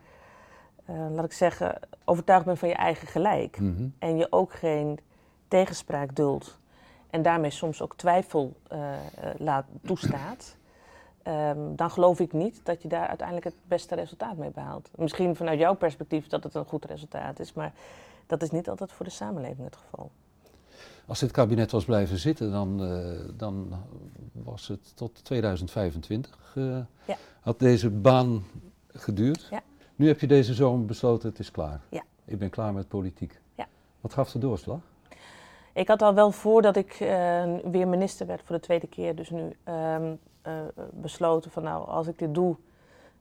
laat 0.86 1.26
ik 1.26 1.34
zeggen, 1.34 1.80
overtuigd 2.06 2.46
bent 2.46 2.60
van 2.60 2.70
je 2.70 2.76
eigen 2.76 3.08
gelijk. 3.08 3.60
Mm 3.60 3.76
-hmm. 3.76 3.94
En 4.00 4.18
je 4.18 4.28
ook 4.30 4.54
geen 4.54 5.00
tegenspraak 5.48 6.16
duldt. 6.16 6.60
En 7.10 7.22
daarmee 7.22 7.52
soms 7.52 7.82
ook 7.82 7.96
twijfel 7.96 8.54
laat, 9.38 9.66
toestaat. 9.84 10.56
Um, 11.28 11.76
dan 11.76 11.92
geloof 11.92 12.20
ik 12.20 12.34
niet 12.34 12.60
dat 12.64 12.82
je 12.82 12.88
daar 12.88 13.08
uiteindelijk 13.08 13.46
het 13.46 13.56
beste 13.68 13.96
resultaat 13.96 14.38
mee 14.38 14.52
behaalt. 14.52 14.90
Misschien 14.96 15.36
vanuit 15.36 15.60
jouw 15.60 15.76
perspectief 15.76 16.28
dat 16.28 16.44
het 16.44 16.56
een 16.56 16.66
goed 16.66 16.86
resultaat 16.86 17.40
is, 17.40 17.54
maar 17.54 17.74
dat 18.28 18.42
is 18.42 18.52
niet 18.52 18.70
altijd 18.70 18.92
voor 18.92 19.06
de 19.06 19.12
samenleving 19.12 19.64
het 19.66 19.76
geval. 19.76 20.12
Als 21.06 21.20
dit 21.20 21.32
kabinet 21.32 21.72
was 21.72 21.86
blijven 21.86 22.18
zitten, 22.18 22.52
dan, 22.52 22.84
uh, 22.84 23.20
dan 23.34 23.74
was 24.32 24.68
het 24.68 24.96
tot 24.96 25.24
2025. 25.26 26.54
Uh, 26.56 26.78
ja. 27.06 27.18
Had 27.42 27.60
deze 27.60 27.90
baan 27.90 28.44
geduurd. 28.88 29.48
Ja. 29.50 29.62
Nu 29.96 30.08
heb 30.08 30.20
je 30.20 30.28
deze 30.28 30.54
zomer 30.54 30.86
besloten, 30.86 31.30
het 31.30 31.40
is 31.40 31.52
klaar. 31.52 31.82
Ja. 31.90 32.04
Ik 32.26 32.40
ben 32.40 32.50
klaar 32.50 32.74
met 32.74 32.88
politiek. 32.88 33.42
Ja. 33.56 33.68
Wat 34.02 34.14
gaf 34.14 34.32
de 34.32 34.40
doorslag? 34.40 34.80
Ik 35.74 35.88
had 35.88 36.02
al 36.02 36.14
wel 36.14 36.32
voordat 36.32 36.76
ik 36.76 37.00
uh, 37.00 37.44
weer 37.64 37.88
minister 37.88 38.28
werd 38.28 38.42
voor 38.44 38.56
de 38.56 38.62
tweede 38.62 38.88
keer, 38.88 39.16
dus 39.16 39.30
nu 39.30 39.56
ehm, 39.64 40.14
besloten 40.92 41.52
van 41.52 41.64
nou, 41.64 41.88
als 41.88 42.08
ik 42.08 42.20
dit 42.20 42.34
doe, 42.34 42.56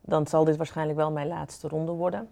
dan 0.00 0.26
zal 0.26 0.44
dit 0.44 0.56
waarschijnlijk 0.56 0.98
wel 0.98 1.10
mijn 1.10 1.28
laatste 1.28 1.68
ronde 1.68 1.92
worden. 1.92 2.28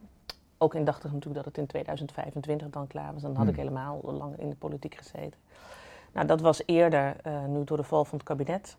Ook 0.58 0.74
indachtig 0.74 1.12
natuurlijk 1.12 1.44
dat 1.44 1.44
het 1.44 1.58
in 1.58 1.66
2025 1.66 2.70
dan 2.70 2.86
klaar 2.86 3.12
was. 3.12 3.22
Dan 3.22 3.34
had 3.34 3.48
ik 3.48 3.54
hmm. 3.54 3.62
helemaal 3.62 4.00
lang 4.02 4.38
in 4.38 4.48
de 4.48 4.56
politiek 4.56 4.94
gezeten. 4.94 5.38
Nou, 6.12 6.26
dat 6.26 6.40
was 6.40 6.62
eerder, 6.66 7.16
uh, 7.26 7.44
nu 7.44 7.64
door 7.64 7.76
de 7.76 7.82
val 7.82 8.04
van 8.04 8.18
het 8.18 8.26
kabinet. 8.26 8.76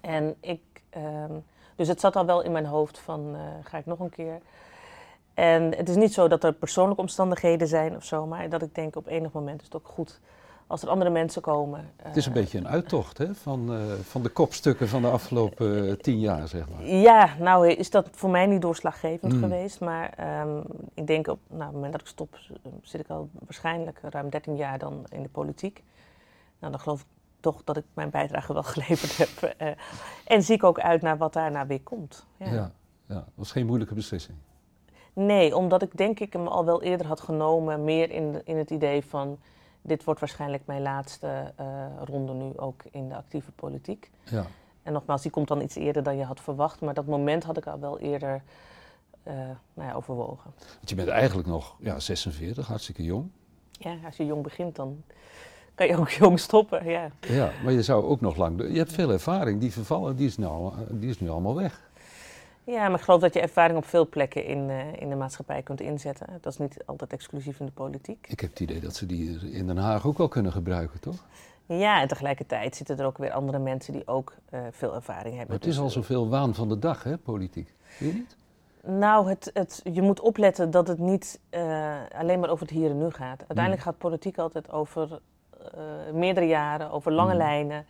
En 0.00 0.34
ik, 0.40 0.60
um, 0.96 1.44
dus 1.76 1.88
het 1.88 2.00
zat 2.00 2.16
al 2.16 2.26
wel 2.26 2.42
in 2.42 2.52
mijn 2.52 2.66
hoofd 2.66 2.98
van, 2.98 3.36
ga 3.62 3.78
ik 3.78 3.86
nog 3.86 3.98
een 3.98 4.10
keer? 4.10 4.40
En 5.34 5.76
het 5.76 5.88
is 5.88 5.96
niet 5.96 6.12
zo 6.12 6.28
dat 6.28 6.44
er 6.44 6.52
persoonlijke 6.52 7.02
omstandigheden 7.02 7.68
zijn 7.68 7.96
of 7.96 8.04
zo, 8.04 8.26
maar 8.26 8.48
dat 8.48 8.62
ik 8.62 8.74
denk 8.74 8.96
op 8.96 9.06
enig 9.06 9.32
moment 9.32 9.60
is 9.60 9.66
het 9.66 9.76
ook 9.76 9.88
goed 9.88 10.20
als 10.66 10.82
er 10.82 10.88
andere 10.88 11.10
mensen 11.10 11.42
komen. 11.42 11.90
Het 11.96 12.16
is 12.16 12.26
een 12.26 12.32
eh, 12.32 12.40
beetje 12.40 12.58
een 12.58 12.68
uittocht 12.68 13.18
hè, 13.18 13.34
van, 13.34 13.72
uh, 13.72 13.92
van 14.02 14.22
de 14.22 14.28
kopstukken 14.28 14.88
van 14.88 15.02
de 15.02 15.08
afgelopen 15.08 15.84
uh, 15.84 15.92
tien 15.92 16.20
jaar, 16.20 16.48
zeg 16.48 16.68
maar. 16.68 16.86
Ja, 16.86 17.30
nou 17.38 17.68
is 17.68 17.90
dat 17.90 18.08
voor 18.12 18.30
mij 18.30 18.46
niet 18.46 18.62
doorslaggevend 18.62 19.32
mm. 19.32 19.38
geweest. 19.38 19.80
Maar 19.80 20.40
um, 20.40 20.62
ik 20.94 21.06
denk 21.06 21.26
op, 21.26 21.38
nou, 21.48 21.60
op 21.60 21.66
het 21.66 21.74
moment 21.74 21.92
dat 21.92 22.00
ik 22.00 22.06
stop, 22.06 22.38
zit 22.82 23.00
ik 23.00 23.08
al 23.08 23.28
waarschijnlijk 23.32 24.00
ruim 24.02 24.30
13 24.30 24.56
jaar 24.56 24.78
dan 24.78 25.04
in 25.08 25.22
de 25.22 25.28
politiek. 25.28 25.82
Nou, 26.58 26.72
dan 26.72 26.80
geloof 26.80 27.00
ik 27.00 27.06
toch 27.40 27.64
dat 27.64 27.76
ik 27.76 27.84
mijn 27.94 28.10
bijdrage 28.10 28.52
wel 28.52 28.62
geleverd 28.74 29.16
heb. 29.16 29.54
En 30.24 30.42
zie 30.42 30.54
ik 30.54 30.64
ook 30.64 30.80
uit 30.80 31.02
naar 31.02 31.16
wat 31.16 31.32
daarna 31.32 31.66
weer 31.66 31.82
komt. 31.82 32.26
Ja, 32.36 32.46
ja, 32.46 32.72
ja. 33.06 33.14
dat 33.14 33.24
was 33.34 33.52
geen 33.52 33.66
moeilijke 33.66 33.94
beslissing. 33.94 34.38
Nee, 35.14 35.56
omdat 35.56 35.82
ik 35.82 35.96
denk 35.96 36.20
ik 36.20 36.32
hem 36.32 36.46
al 36.46 36.64
wel 36.64 36.82
eerder 36.82 37.06
had 37.06 37.20
genomen, 37.20 37.84
meer 37.84 38.10
in, 38.10 38.40
in 38.44 38.56
het 38.56 38.70
idee 38.70 39.04
van 39.04 39.38
dit 39.82 40.04
wordt 40.04 40.20
waarschijnlijk 40.20 40.62
mijn 40.66 40.82
laatste 40.82 41.52
uh, 41.60 41.66
ronde 42.04 42.32
nu 42.32 42.52
ook 42.56 42.82
in 42.90 43.08
de 43.08 43.16
actieve 43.16 43.50
politiek. 43.50 44.10
Ja. 44.24 44.46
En 44.82 44.92
nogmaals, 44.92 45.22
die 45.22 45.30
komt 45.30 45.48
dan 45.48 45.62
iets 45.62 45.74
eerder 45.74 46.02
dan 46.02 46.16
je 46.16 46.24
had 46.24 46.40
verwacht, 46.40 46.80
maar 46.80 46.94
dat 46.94 47.06
moment 47.06 47.44
had 47.44 47.56
ik 47.56 47.66
al 47.66 47.78
wel 47.78 47.98
eerder 47.98 48.42
uh, 49.24 49.34
nou 49.74 49.88
ja, 49.88 49.92
overwogen. 49.92 50.50
Want 50.56 50.88
je 50.88 50.94
bent 50.94 51.08
eigenlijk 51.08 51.48
nog 51.48 51.76
ja, 51.78 52.00
46, 52.00 52.66
hartstikke 52.66 53.02
jong. 53.02 53.30
Ja, 53.70 53.96
als 54.04 54.16
je 54.16 54.26
jong 54.26 54.42
begint, 54.42 54.76
dan 54.76 55.02
kan 55.74 55.86
je 55.86 55.96
ook 55.96 56.10
jong 56.22 56.40
stoppen. 56.40 56.86
Ja, 56.86 57.10
ja 57.20 57.50
maar 57.64 57.72
je 57.72 57.82
zou 57.82 58.04
ook 58.04 58.20
nog 58.20 58.36
lang. 58.36 58.62
Je 58.62 58.78
hebt 58.78 58.92
veel 58.92 59.10
ervaring, 59.10 59.60
die 59.60 59.72
vervallen, 59.72 60.16
die 60.16 60.26
is, 60.26 60.36
nou, 60.36 60.72
die 60.90 61.08
is 61.08 61.20
nu 61.20 61.28
allemaal 61.28 61.54
weg. 61.54 61.82
Ja, 62.64 62.88
maar 62.88 62.98
ik 62.98 63.04
geloof 63.04 63.20
dat 63.20 63.34
je 63.34 63.40
ervaring 63.40 63.78
op 63.78 63.86
veel 63.86 64.08
plekken 64.08 64.44
in, 64.44 64.68
uh, 64.68 64.92
in 65.00 65.08
de 65.08 65.14
maatschappij 65.14 65.62
kunt 65.62 65.80
inzetten. 65.80 66.26
Dat 66.40 66.52
is 66.52 66.58
niet 66.58 66.76
altijd 66.86 67.12
exclusief 67.12 67.60
in 67.60 67.66
de 67.66 67.72
politiek. 67.72 68.26
Ik 68.28 68.40
heb 68.40 68.50
het 68.50 68.60
idee 68.60 68.80
dat 68.80 68.94
ze 68.94 69.06
die 69.06 69.50
in 69.50 69.66
Den 69.66 69.76
Haag 69.76 70.06
ook 70.06 70.18
wel 70.18 70.28
kunnen 70.28 70.52
gebruiken, 70.52 71.00
toch? 71.00 71.24
Ja, 71.66 72.00
en 72.00 72.08
tegelijkertijd 72.08 72.76
zitten 72.76 72.98
er 72.98 73.06
ook 73.06 73.18
weer 73.18 73.32
andere 73.32 73.58
mensen 73.58 73.92
die 73.92 74.06
ook 74.06 74.34
uh, 74.50 74.60
veel 74.70 74.94
ervaring 74.94 75.36
hebben. 75.36 75.46
Maar 75.46 75.56
het 75.56 75.66
is 75.66 75.74
dus, 75.74 75.84
al 75.84 75.90
zoveel 75.90 76.28
waan 76.28 76.54
van 76.54 76.68
de 76.68 76.78
dag, 76.78 77.02
hè, 77.02 77.18
politiek. 77.18 77.74
Weet 77.98 78.10
je 78.10 78.14
niet? 78.14 78.36
Nou, 78.82 79.28
het, 79.28 79.50
het, 79.52 79.80
je 79.92 80.02
moet 80.02 80.20
opletten 80.20 80.70
dat 80.70 80.88
het 80.88 80.98
niet 80.98 81.40
uh, 81.50 81.94
alleen 82.18 82.40
maar 82.40 82.50
over 82.50 82.66
het 82.66 82.74
hier 82.74 82.90
en 82.90 82.98
nu 82.98 83.10
gaat. 83.10 83.38
Uiteindelijk 83.38 83.76
mm. 83.76 83.90
gaat 83.90 83.98
politiek 83.98 84.38
altijd 84.38 84.70
over 84.70 85.20
meerdere 86.12 86.46
jaren, 86.46 86.90
over 86.90 87.12
lange 87.12 87.32
mm. 87.32 87.38
lijnen. 87.38 87.86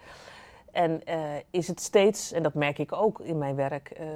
En 0.74 1.04
eh, 1.04 1.18
is 1.50 1.68
het 1.68 1.80
steeds, 1.80 2.32
en 2.32 2.42
dat 2.42 2.54
merk 2.54 2.78
ik 2.78 2.92
ook 2.92 3.20
in 3.20 3.38
mijn 3.38 3.54
werk, 3.54 3.98
uh, 4.00 4.06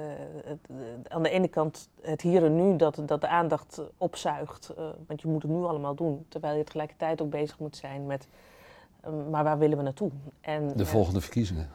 het, 0.45 0.59
aan 1.07 1.23
de 1.23 1.29
ene 1.29 1.47
kant 1.47 1.89
het 2.01 2.21
hier 2.21 2.43
en 2.43 2.55
nu 2.55 2.75
dat, 2.75 3.01
dat 3.05 3.21
de 3.21 3.27
aandacht 3.27 3.81
opzuigt. 3.97 4.73
Want 5.07 5.21
je 5.21 5.27
moet 5.27 5.41
het 5.41 5.51
nu 5.51 5.63
allemaal 5.63 5.95
doen, 5.95 6.25
terwijl 6.29 6.57
je 6.57 6.63
tegelijkertijd 6.63 7.21
ook 7.21 7.29
bezig 7.29 7.59
moet 7.59 7.75
zijn 7.75 8.05
met, 8.05 8.27
maar 9.29 9.43
waar 9.43 9.57
willen 9.57 9.77
we 9.77 9.83
naartoe? 9.83 10.11
En, 10.41 10.71
de 10.75 10.85
volgende 10.85 11.21
verkiezingen? 11.21 11.69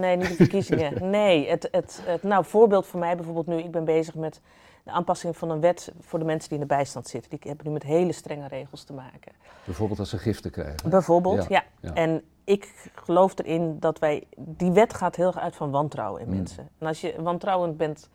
Nee, 0.00 0.16
niet 0.16 0.28
de 0.28 0.34
verkiezingen. 0.34 1.10
nee, 1.10 1.48
het, 1.48 1.68
het, 1.70 2.00
het, 2.04 2.22
nou, 2.22 2.44
voorbeeld 2.44 2.86
voor 2.86 3.00
mij 3.00 3.16
bijvoorbeeld 3.16 3.46
nu, 3.46 3.58
ik 3.58 3.70
ben 3.70 3.84
bezig 3.84 4.14
met 4.14 4.40
de 4.82 4.90
aanpassing 4.90 5.36
van 5.36 5.50
een 5.50 5.60
wet 5.60 5.92
voor 6.00 6.18
de 6.18 6.24
mensen 6.24 6.48
die 6.48 6.58
in 6.58 6.66
de 6.68 6.74
bijstand 6.74 7.08
zitten. 7.08 7.30
Die 7.30 7.40
hebben 7.42 7.66
nu 7.66 7.72
met 7.72 7.82
hele 7.82 8.12
strenge 8.12 8.48
regels 8.48 8.84
te 8.84 8.92
maken. 8.92 9.32
Bijvoorbeeld 9.64 9.98
als 9.98 10.10
ze 10.10 10.18
giften 10.18 10.50
krijgen? 10.50 10.90
Bijvoorbeeld, 10.90 11.48
ja. 11.48 11.64
ja. 11.80 11.94
En 11.94 12.22
ik 12.44 12.90
geloof 12.94 13.38
erin 13.38 13.78
dat 13.80 13.98
wij. 13.98 14.26
Die 14.36 14.70
wet 14.70 14.94
gaat 14.94 15.16
heel 15.16 15.26
erg 15.26 15.38
uit 15.38 15.56
van 15.56 15.70
wantrouwen 15.70 16.20
in 16.20 16.28
mm. 16.28 16.34
mensen. 16.34 16.68
En 16.78 16.86
als 16.86 17.00
je 17.00 17.22
wantrouwend 17.22 17.76
bent 17.76 18.08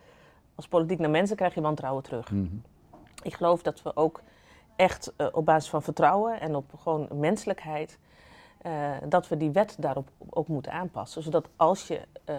als 0.55 0.67
politiek 0.67 0.99
naar 0.99 1.09
mensen, 1.09 1.35
krijg 1.35 1.53
je 1.53 1.61
wantrouwen 1.61 2.03
terug. 2.03 2.31
Mm-hmm. 2.31 2.61
Ik 3.23 3.33
geloof 3.33 3.61
dat 3.61 3.81
we 3.81 3.95
ook 3.95 4.21
echt 4.75 5.13
uh, 5.17 5.27
op 5.31 5.45
basis 5.45 5.69
van 5.69 5.83
vertrouwen 5.83 6.39
en 6.39 6.55
op 6.55 6.73
gewoon 6.77 7.07
menselijkheid. 7.13 7.97
Uh, 8.65 8.91
dat 9.09 9.27
we 9.27 9.37
die 9.37 9.51
wet 9.51 9.75
daarop 9.79 10.09
ook 10.29 10.47
moeten 10.47 10.71
aanpassen. 10.71 11.23
Zodat 11.23 11.47
als 11.55 11.87
je 11.87 12.01
uh, 12.29 12.35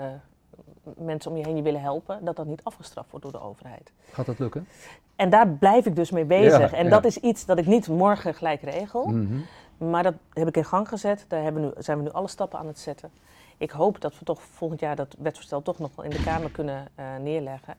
mensen 0.97 1.31
om 1.31 1.37
je 1.37 1.47
heen 1.47 1.57
je 1.57 1.63
willen 1.63 1.81
helpen, 1.81 2.25
dat 2.25 2.37
dat 2.37 2.47
niet 2.47 2.65
afgestraft 2.65 3.11
wordt 3.11 3.25
door 3.25 3.41
de 3.41 3.47
overheid. 3.47 3.93
Gaat 4.11 4.27
dat 4.27 4.39
lukken? 4.39 4.69
En 5.17 5.31
daar 5.31 5.49
blijf 5.49 5.87
ik 5.87 5.97
dus 5.97 6.11
mee 6.11 6.25
bezig. 6.25 6.73
en 6.73 6.91
dat 6.91 7.05
is 7.05 7.17
iets 7.17 7.45
dat 7.47 7.59
ik 7.59 7.67
niet 7.67 7.89
morgen 7.89 8.35
gelijk 8.35 8.63
regel. 8.63 9.07
Mm 9.07 9.45
maar 9.79 10.03
dat 10.03 10.15
heb 10.33 10.49
ik 10.49 10.57
in 10.57 10.65
gang 10.65 10.89
gezet. 10.89 11.25
Daar 11.29 11.43
hebben 11.43 11.63
nu, 11.63 11.71
zijn 11.79 11.99
we 11.99 12.03
nu 12.03 12.11
alle 12.11 12.29
stappen 12.29 12.59
aan 12.59 12.67
het 12.67 12.79
zetten. 12.79 13.11
Ik 13.57 13.71
hoop 13.71 14.01
dat 14.01 14.19
we 14.19 14.25
toch 14.25 14.43
volgend 14.43 14.81
jaar 14.81 14.97
dat 14.97 15.17
wetsvoorstel 15.19 15.63
toch 15.63 15.79
nog 15.79 15.91
wel 15.95 16.05
in 16.05 16.11
de 16.11 16.23
Kamer 16.23 16.51
kunnen 16.51 16.89
uh, 16.99 17.17
neerleggen. 17.17 17.75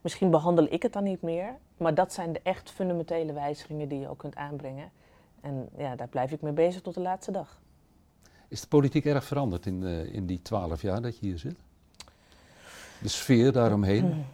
Misschien 0.00 0.30
behandel 0.30 0.66
ik 0.70 0.82
het 0.82 0.92
dan 0.92 1.04
niet 1.04 1.22
meer. 1.22 1.54
Maar 1.76 1.94
dat 1.94 2.12
zijn 2.12 2.32
de 2.32 2.40
echt 2.42 2.70
fundamentele 2.70 3.32
wijzigingen 3.32 3.88
die 3.88 4.00
je 4.00 4.08
ook 4.08 4.18
kunt 4.18 4.36
aanbrengen. 4.36 4.90
En 5.40 5.68
ja, 5.76 5.96
daar 5.96 6.08
blijf 6.08 6.30
ik 6.32 6.40
mee 6.40 6.52
bezig 6.52 6.82
tot 6.82 6.94
de 6.94 7.00
laatste 7.00 7.32
dag. 7.32 7.60
Is 8.48 8.60
de 8.60 8.68
politiek 8.68 9.04
erg 9.04 9.24
veranderd 9.24 9.66
in, 9.66 9.82
uh, 9.82 10.14
in 10.14 10.26
die 10.26 10.42
twaalf 10.42 10.82
jaar 10.82 11.02
dat 11.02 11.18
je 11.18 11.26
hier 11.26 11.38
zit? 11.38 11.56
De 13.04 13.10
sfeer 13.10 13.52
daaromheen? 13.52 14.04
Hmm. 14.04 14.24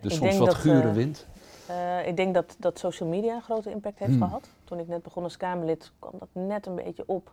De 0.00 0.10
soms 0.10 0.36
wat 0.36 0.54
gure 0.54 0.88
uh, 0.88 0.94
wind? 0.94 1.26
Uh, 1.70 2.06
ik 2.06 2.16
denk 2.16 2.34
dat, 2.34 2.56
dat 2.58 2.78
social 2.78 3.08
media 3.08 3.34
een 3.34 3.42
grote 3.42 3.70
impact 3.70 3.98
heeft 3.98 4.10
hmm. 4.10 4.22
gehad. 4.22 4.48
Toen 4.64 4.78
ik 4.78 4.88
net 4.88 5.02
begon 5.02 5.22
als 5.22 5.36
Kamerlid 5.36 5.92
kwam 5.98 6.12
dat 6.18 6.28
net 6.32 6.66
een 6.66 6.74
beetje 6.74 7.02
op. 7.06 7.32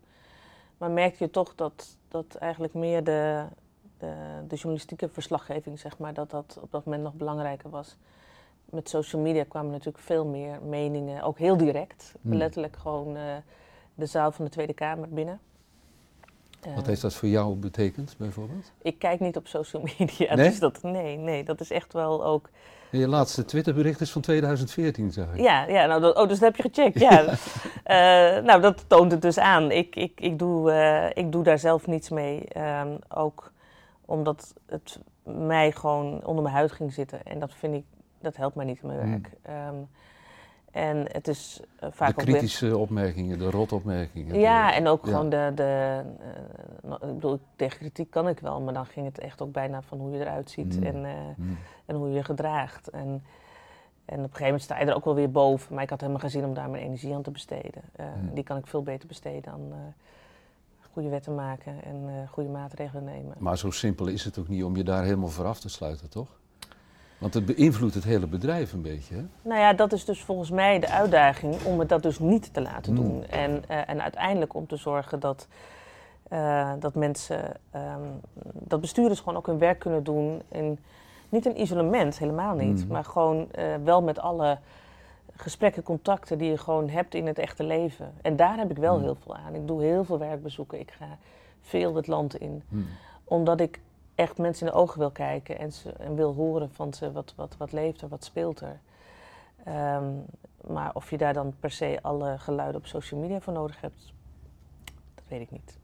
Maar 0.77 0.91
merkte 0.91 1.23
je 1.23 1.29
toch 1.29 1.55
dat, 1.55 1.97
dat 2.07 2.35
eigenlijk 2.35 2.73
meer 2.73 3.03
de, 3.03 3.43
de, 3.97 4.13
de, 4.47 4.55
journalistieke 4.55 5.09
verslaggeving, 5.09 5.79
zeg 5.79 5.97
maar, 5.97 6.13
dat 6.13 6.29
dat 6.29 6.57
op 6.61 6.71
dat 6.71 6.85
moment 6.85 7.03
nog 7.03 7.13
belangrijker 7.13 7.69
was. 7.69 7.97
Met 8.65 8.89
social 8.89 9.21
media 9.21 9.43
kwamen 9.43 9.71
natuurlijk 9.71 10.03
veel 10.03 10.25
meer 10.25 10.61
meningen, 10.61 11.23
ook 11.23 11.37
heel 11.37 11.57
direct. 11.57 12.13
Hmm. 12.21 12.33
Letterlijk 12.33 12.75
gewoon 12.77 13.15
uh, 13.15 13.23
de 13.95 14.05
zaal 14.05 14.31
van 14.31 14.45
de 14.45 14.51
Tweede 14.51 14.73
Kamer 14.73 15.09
binnen. 15.09 15.39
Wat 16.75 16.85
heeft 16.85 17.01
dat 17.01 17.13
voor 17.13 17.27
jou 17.27 17.55
betekend, 17.55 18.15
bijvoorbeeld? 18.17 18.71
Ik 18.81 18.99
kijk 18.99 19.19
niet 19.19 19.37
op 19.37 19.47
social 19.47 19.83
media. 19.97 20.35
Nee? 20.35 20.49
Dus 20.49 20.59
dat, 20.59 20.81
nee, 20.81 21.17
nee, 21.17 21.43
dat 21.43 21.59
is 21.59 21.71
echt 21.71 21.93
wel 21.93 22.25
ook 22.25 22.49
je 22.91 23.07
laatste 23.07 23.45
Twitterbericht 23.45 24.01
is 24.01 24.11
van 24.11 24.21
2014, 24.21 25.11
zeg 25.11 25.25
ik. 25.33 25.39
Ja, 25.39 25.67
ja 25.67 25.85
nou, 25.85 26.01
dat, 26.01 26.15
oh, 26.15 26.27
dus 26.27 26.39
dat 26.39 26.55
heb 26.55 26.55
je 26.55 26.69
gecheckt. 26.73 26.99
Ja. 26.99 27.21
uh, 28.37 28.43
nou, 28.43 28.61
dat 28.61 28.83
toont 28.87 29.11
het 29.11 29.21
dus 29.21 29.37
aan. 29.37 29.71
Ik, 29.71 29.95
ik, 29.95 30.21
ik, 30.21 30.39
doe, 30.39 30.71
uh, 30.71 31.23
ik 31.23 31.31
doe 31.31 31.43
daar 31.43 31.59
zelf 31.59 31.87
niets 31.87 32.09
mee. 32.09 32.47
Um, 32.57 32.99
ook 33.09 33.51
omdat 34.05 34.53
het 34.65 34.99
mij 35.23 35.71
gewoon 35.71 36.25
onder 36.25 36.43
mijn 36.43 36.55
huid 36.55 36.71
ging 36.71 36.93
zitten. 36.93 37.23
En 37.23 37.39
dat 37.39 37.53
vind 37.53 37.73
ik, 37.73 37.83
dat 38.19 38.35
helpt 38.35 38.55
mij 38.55 38.65
niet 38.65 38.79
in 38.81 38.87
mijn 38.87 38.99
hmm. 38.99 39.11
werk. 39.11 39.67
Um, 39.69 39.87
en 40.71 41.05
het 41.11 41.27
is 41.27 41.59
uh, 41.83 41.89
vaak 41.91 42.17
de 42.17 42.23
kritische 42.23 42.77
opmerkingen, 42.77 43.39
de 43.39 43.49
rotopmerkingen. 43.49 44.39
Ja, 44.39 44.73
en 44.73 44.87
ook 44.87 45.03
gewoon 45.03 45.29
de... 45.29 45.51
de 45.55 46.01
uh, 46.85 46.93
ik 46.93 47.13
bedoel, 47.13 47.39
tegen 47.55 47.77
kritiek 47.77 48.09
kan 48.09 48.27
ik 48.27 48.39
wel, 48.39 48.61
maar 48.61 48.73
dan 48.73 48.85
ging 48.85 49.05
het 49.05 49.19
echt 49.19 49.41
ook 49.41 49.51
bijna 49.51 49.81
van 49.81 49.99
hoe 49.99 50.11
je 50.11 50.19
eruit 50.19 50.49
ziet 50.49 50.79
mm. 50.79 50.83
en, 50.83 50.95
uh, 50.95 51.11
mm. 51.35 51.57
en 51.85 51.95
hoe 51.95 52.07
je 52.07 52.13
je 52.13 52.23
gedraagt. 52.23 52.89
En, 52.89 53.23
en 54.05 54.17
op 54.17 54.23
een 54.23 54.23
gegeven 54.23 54.43
moment 54.45 54.61
sta 54.61 54.79
je 54.79 54.85
er 54.85 54.95
ook 54.95 55.05
wel 55.05 55.15
weer 55.15 55.31
boven. 55.31 55.73
Maar 55.73 55.83
ik 55.83 55.89
had 55.89 55.99
helemaal 55.99 56.21
geen 56.21 56.29
zin 56.29 56.45
om 56.45 56.53
daar 56.53 56.69
mijn 56.69 56.83
energie 56.83 57.13
aan 57.15 57.21
te 57.21 57.31
besteden. 57.31 57.81
Mm. 57.97 58.33
Die 58.33 58.43
kan 58.43 58.57
ik 58.57 58.67
veel 58.67 58.83
beter 58.83 59.07
besteden 59.07 59.51
aan 59.51 59.93
goede 60.91 61.09
wetten 61.09 61.35
maken 61.35 61.83
en 61.83 62.27
goede 62.31 62.49
maatregelen 62.49 63.03
nemen. 63.03 63.35
Maar 63.37 63.57
zo 63.57 63.71
simpel 63.71 64.07
is 64.07 64.23
het 64.23 64.37
ook 64.37 64.47
niet 64.47 64.63
om 64.63 64.75
je 64.75 64.83
daar 64.83 65.03
helemaal 65.03 65.29
voor 65.29 65.45
af 65.45 65.59
te 65.59 65.69
sluiten, 65.69 66.09
toch? 66.09 66.39
Want 67.21 67.33
het 67.33 67.45
beïnvloedt 67.45 67.93
het 67.93 68.03
hele 68.03 68.27
bedrijf 68.27 68.73
een 68.73 68.81
beetje. 68.81 69.15
Hè? 69.15 69.23
Nou 69.41 69.59
ja, 69.59 69.73
dat 69.73 69.93
is 69.93 70.05
dus 70.05 70.21
volgens 70.21 70.49
mij 70.49 70.79
de 70.79 70.89
uitdaging 70.89 71.55
om 71.63 71.79
het 71.79 71.89
dat 71.89 72.03
dus 72.03 72.19
niet 72.19 72.53
te 72.53 72.61
laten 72.61 72.95
doen. 72.95 73.15
Mm. 73.15 73.21
En, 73.21 73.63
uh, 73.69 73.89
en 73.89 74.01
uiteindelijk 74.01 74.53
om 74.53 74.67
te 74.67 74.75
zorgen 74.75 75.19
dat, 75.19 75.47
uh, 76.33 76.71
dat 76.79 76.95
mensen, 76.95 77.43
um, 77.75 78.19
dat 78.53 78.81
bestuurders 78.81 79.19
gewoon 79.19 79.37
ook 79.37 79.45
hun 79.45 79.57
werk 79.57 79.79
kunnen 79.79 80.03
doen. 80.03 80.41
In, 80.47 80.79
niet 81.29 81.45
in 81.45 81.61
isolement, 81.61 82.17
helemaal 82.17 82.55
niet. 82.55 82.83
Mm. 82.83 82.91
Maar 82.91 83.05
gewoon 83.05 83.47
uh, 83.59 83.65
wel 83.83 84.01
met 84.01 84.19
alle 84.19 84.57
gesprekken, 85.35 85.83
contacten 85.83 86.37
die 86.37 86.49
je 86.49 86.57
gewoon 86.57 86.89
hebt 86.89 87.15
in 87.15 87.27
het 87.27 87.39
echte 87.39 87.63
leven. 87.63 88.13
En 88.21 88.35
daar 88.35 88.57
heb 88.57 88.71
ik 88.71 88.77
wel 88.77 88.97
mm. 88.97 89.03
heel 89.03 89.17
veel 89.23 89.35
aan. 89.35 89.55
Ik 89.55 89.67
doe 89.67 89.81
heel 89.81 90.03
veel 90.03 90.19
werkbezoeken. 90.19 90.79
Ik 90.79 90.91
ga 90.91 91.17
veel 91.61 91.95
het 91.95 92.07
land 92.07 92.35
in. 92.35 92.63
Omdat 93.23 93.59
ik 93.59 93.79
echt 94.21 94.37
mensen 94.37 94.67
in 94.67 94.71
de 94.71 94.79
ogen 94.79 94.99
wil 94.99 95.11
kijken 95.11 95.59
en, 95.59 95.71
ze, 95.71 95.91
en 95.91 96.15
wil 96.15 96.33
horen 96.33 96.71
van 96.71 96.93
ze 96.93 97.11
wat, 97.11 97.33
wat, 97.35 97.55
wat 97.57 97.71
leeft 97.71 98.01
er, 98.01 98.07
wat 98.07 98.23
speelt 98.23 98.61
er. 98.61 98.79
Um, 99.97 100.25
maar 100.67 100.91
of 100.93 101.09
je 101.09 101.17
daar 101.17 101.33
dan 101.33 101.53
per 101.59 101.71
se 101.71 101.99
alle 102.01 102.37
geluiden 102.37 102.81
op 102.81 102.87
social 102.87 103.19
media 103.19 103.39
voor 103.39 103.53
nodig 103.53 103.81
hebt, 103.81 104.13
dat 105.15 105.23
weet 105.27 105.41
ik 105.41 105.51
niet. 105.51 105.77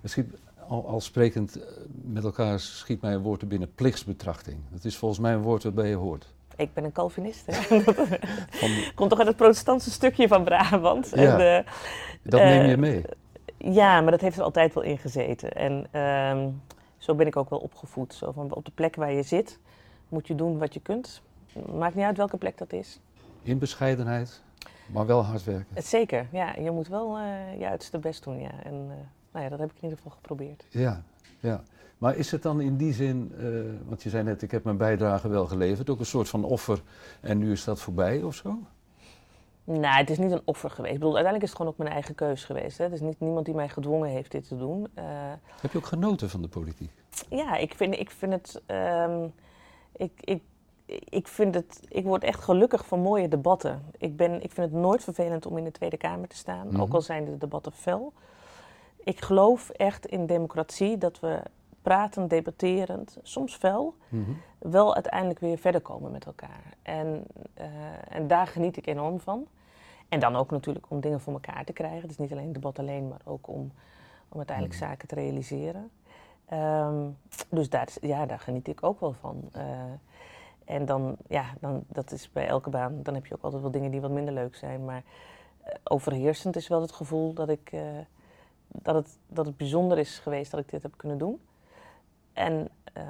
Misschien 0.00 0.34
al, 0.68 0.86
al 0.86 1.00
sprekend 1.00 1.56
eh, 1.56 1.66
met 2.02 2.24
elkaar 2.24 2.60
schiet 2.60 3.00
mij 3.00 3.12
een 3.12 3.22
woord 3.22 3.40
er 3.40 3.46
binnen, 3.46 3.74
plichtsbetrachting. 3.74 4.58
Dat 4.70 4.84
is 4.84 4.96
volgens 4.96 5.20
mij 5.20 5.32
een 5.32 5.42
woord 5.42 5.62
waarbij 5.62 5.88
je 5.88 5.94
hoort. 5.94 6.32
Ik 6.56 6.74
ben 6.74 6.84
een 6.84 6.92
Calvinist. 6.92 7.44
van... 8.60 8.70
Komt 8.94 9.10
toch 9.10 9.18
uit 9.18 9.28
het 9.28 9.36
protestantse 9.36 9.90
stukje 9.90 10.28
van 10.28 10.44
Brabant. 10.44 11.10
Ja, 11.14 11.38
en, 11.38 11.64
uh, 11.64 11.72
dat 12.22 12.40
neem 12.40 12.66
je 12.66 12.76
mee. 12.76 13.04
Ja, 13.58 14.00
maar 14.00 14.10
dat 14.10 14.20
heeft 14.20 14.36
er 14.36 14.42
altijd 14.42 14.74
wel 14.74 14.82
in 14.82 14.98
gezeten. 14.98 15.52
En 15.52 16.00
um, 16.00 16.60
zo 17.04 17.14
ben 17.14 17.26
ik 17.26 17.36
ook 17.36 17.50
wel 17.50 17.58
opgevoed. 17.58 18.14
Zo 18.14 18.32
van 18.32 18.54
op 18.54 18.64
de 18.64 18.70
plek 18.74 18.96
waar 18.96 19.12
je 19.12 19.22
zit, 19.22 19.58
moet 20.08 20.26
je 20.26 20.34
doen 20.34 20.58
wat 20.58 20.74
je 20.74 20.80
kunt. 20.80 21.22
Maakt 21.72 21.94
niet 21.94 22.04
uit 22.04 22.16
welke 22.16 22.36
plek 22.36 22.58
dat 22.58 22.72
is. 22.72 23.00
In 23.42 23.58
bescheidenheid, 23.58 24.42
maar 24.92 25.06
wel 25.06 25.24
hard 25.24 25.44
werken. 25.44 25.82
Zeker, 25.82 26.26
ja. 26.32 26.54
Je 26.56 26.70
moet 26.70 26.88
wel 26.88 27.18
uh, 27.18 27.58
je 27.58 27.66
uiterste 27.66 27.98
best 27.98 28.24
doen, 28.24 28.40
ja. 28.40 28.62
En 28.62 28.74
uh, 28.74 28.94
nou 29.32 29.44
ja, 29.44 29.48
dat 29.48 29.58
heb 29.58 29.70
ik 29.70 29.76
in 29.76 29.82
ieder 29.82 29.96
geval 29.96 30.12
geprobeerd. 30.12 30.66
Ja, 30.68 31.02
ja. 31.40 31.62
Maar 31.98 32.16
is 32.16 32.30
het 32.30 32.42
dan 32.42 32.60
in 32.60 32.76
die 32.76 32.92
zin, 32.92 33.32
uh, 33.38 33.60
want 33.86 34.02
je 34.02 34.10
zei 34.10 34.22
net, 34.22 34.42
ik 34.42 34.50
heb 34.50 34.64
mijn 34.64 34.76
bijdrage 34.76 35.28
wel 35.28 35.46
geleverd, 35.46 35.90
ook 35.90 35.98
een 35.98 36.06
soort 36.06 36.28
van 36.28 36.44
offer 36.44 36.82
en 37.20 37.38
nu 37.38 37.52
is 37.52 37.64
dat 37.64 37.80
voorbij 37.80 38.22
of 38.22 38.34
zo? 38.34 38.58
Nou, 39.64 39.96
het 39.96 40.10
is 40.10 40.18
niet 40.18 40.30
een 40.30 40.42
offer 40.44 40.70
geweest. 40.70 40.94
Ik 40.94 40.98
bedoel, 40.98 41.14
uiteindelijk 41.14 41.44
is 41.44 41.48
het 41.50 41.58
gewoon 41.58 41.72
ook 41.72 41.78
mijn 41.78 41.92
eigen 41.92 42.14
keus 42.14 42.44
geweest. 42.44 42.78
Hè. 42.78 42.84
Het 42.84 42.92
is 42.92 43.00
niet 43.00 43.20
niemand 43.20 43.44
die 43.44 43.54
mij 43.54 43.68
gedwongen 43.68 44.08
heeft 44.08 44.30
dit 44.30 44.48
te 44.48 44.56
doen. 44.56 44.86
Uh, 44.98 45.04
Heb 45.60 45.72
je 45.72 45.78
ook 45.78 45.86
genoten 45.86 46.30
van 46.30 46.42
de 46.42 46.48
politiek? 46.48 46.90
Ja, 47.28 47.56
ik 47.56 47.74
vind, 47.74 47.98
ik 47.98 48.10
vind 48.10 48.32
het. 48.32 48.62
Um, 48.66 49.32
ik, 49.96 50.12
ik, 50.20 50.42
ik 51.08 51.28
vind 51.28 51.54
het. 51.54 51.80
Ik 51.88 52.04
word 52.04 52.24
echt 52.24 52.40
gelukkig 52.40 52.86
van 52.86 53.00
mooie 53.00 53.28
debatten. 53.28 53.82
Ik, 53.98 54.16
ben, 54.16 54.42
ik 54.42 54.52
vind 54.52 54.72
het 54.72 54.80
nooit 54.80 55.04
vervelend 55.04 55.46
om 55.46 55.58
in 55.58 55.64
de 55.64 55.70
Tweede 55.70 55.96
Kamer 55.96 56.28
te 56.28 56.36
staan, 56.36 56.66
mm 56.66 56.72
-hmm. 56.72 56.80
ook 56.80 56.94
al 56.94 57.02
zijn 57.02 57.24
de 57.24 57.38
debatten 57.38 57.72
fel. 57.72 58.12
Ik 59.04 59.20
geloof 59.20 59.70
echt 59.70 60.06
in 60.06 60.26
democratie 60.26 60.98
dat 60.98 61.20
we 61.20 61.42
praten, 61.84 62.28
debatterend, 62.28 63.18
soms 63.22 63.56
fel, 63.56 63.94
mm 64.08 64.24
-hmm. 64.24 64.36
wel 64.58 64.94
uiteindelijk 64.94 65.40
weer 65.40 65.58
verder 65.58 65.80
komen 65.80 66.12
met 66.12 66.26
elkaar. 66.26 66.74
En, 66.82 67.24
uh, 67.58 67.64
en 68.08 68.26
daar 68.26 68.46
geniet 68.46 68.76
ik 68.76 68.86
enorm 68.86 69.20
van. 69.20 69.46
En 70.08 70.20
dan 70.20 70.36
ook 70.36 70.50
natuurlijk 70.50 70.86
om 70.88 71.00
dingen 71.00 71.20
voor 71.20 71.32
elkaar 71.32 71.64
te 71.64 71.72
krijgen. 71.72 72.00
Het 72.00 72.10
is 72.10 72.18
niet 72.18 72.32
alleen 72.32 72.52
debat 72.52 72.78
alleen, 72.78 73.08
maar 73.08 73.20
ook 73.24 73.48
om, 73.48 73.72
om 74.28 74.36
uiteindelijk 74.36 74.76
mm 74.76 74.80
-hmm. 74.80 74.90
zaken 74.90 75.08
te 75.08 75.14
realiseren. 75.14 75.90
Um, 76.52 77.16
dus 77.48 77.70
daar, 77.70 77.88
ja, 78.00 78.26
daar 78.26 78.40
geniet 78.40 78.68
ik 78.68 78.82
ook 78.82 79.00
wel 79.00 79.12
van. 79.12 79.50
Uh, 79.56 79.62
en 80.64 80.84
dan, 80.84 81.16
ja, 81.28 81.44
dan, 81.60 81.84
dat 81.88 82.12
is 82.12 82.32
bij 82.32 82.46
elke 82.46 82.70
baan, 82.70 83.02
dan 83.02 83.14
heb 83.14 83.26
je 83.26 83.34
ook 83.34 83.42
altijd 83.42 83.62
wel 83.62 83.70
dingen 83.70 83.90
die 83.90 84.00
wat 84.00 84.10
minder 84.10 84.34
leuk 84.34 84.56
zijn. 84.56 84.84
Maar 84.84 85.02
uh, 85.66 85.74
overheersend 85.84 86.56
is 86.56 86.68
wel 86.68 86.80
het 86.80 86.92
gevoel 86.92 87.32
dat, 87.32 87.48
ik, 87.48 87.72
dat, 88.68 88.94
het, 88.94 89.18
dat 89.26 89.46
het 89.46 89.56
bijzonder 89.56 89.98
is 89.98 90.18
geweest 90.18 90.50
dat 90.50 90.60
ik 90.60 90.70
dit 90.70 90.82
heb 90.82 90.94
kunnen 90.96 91.18
doen. 91.18 91.40
En, 92.34 92.68
uh, 92.96 93.02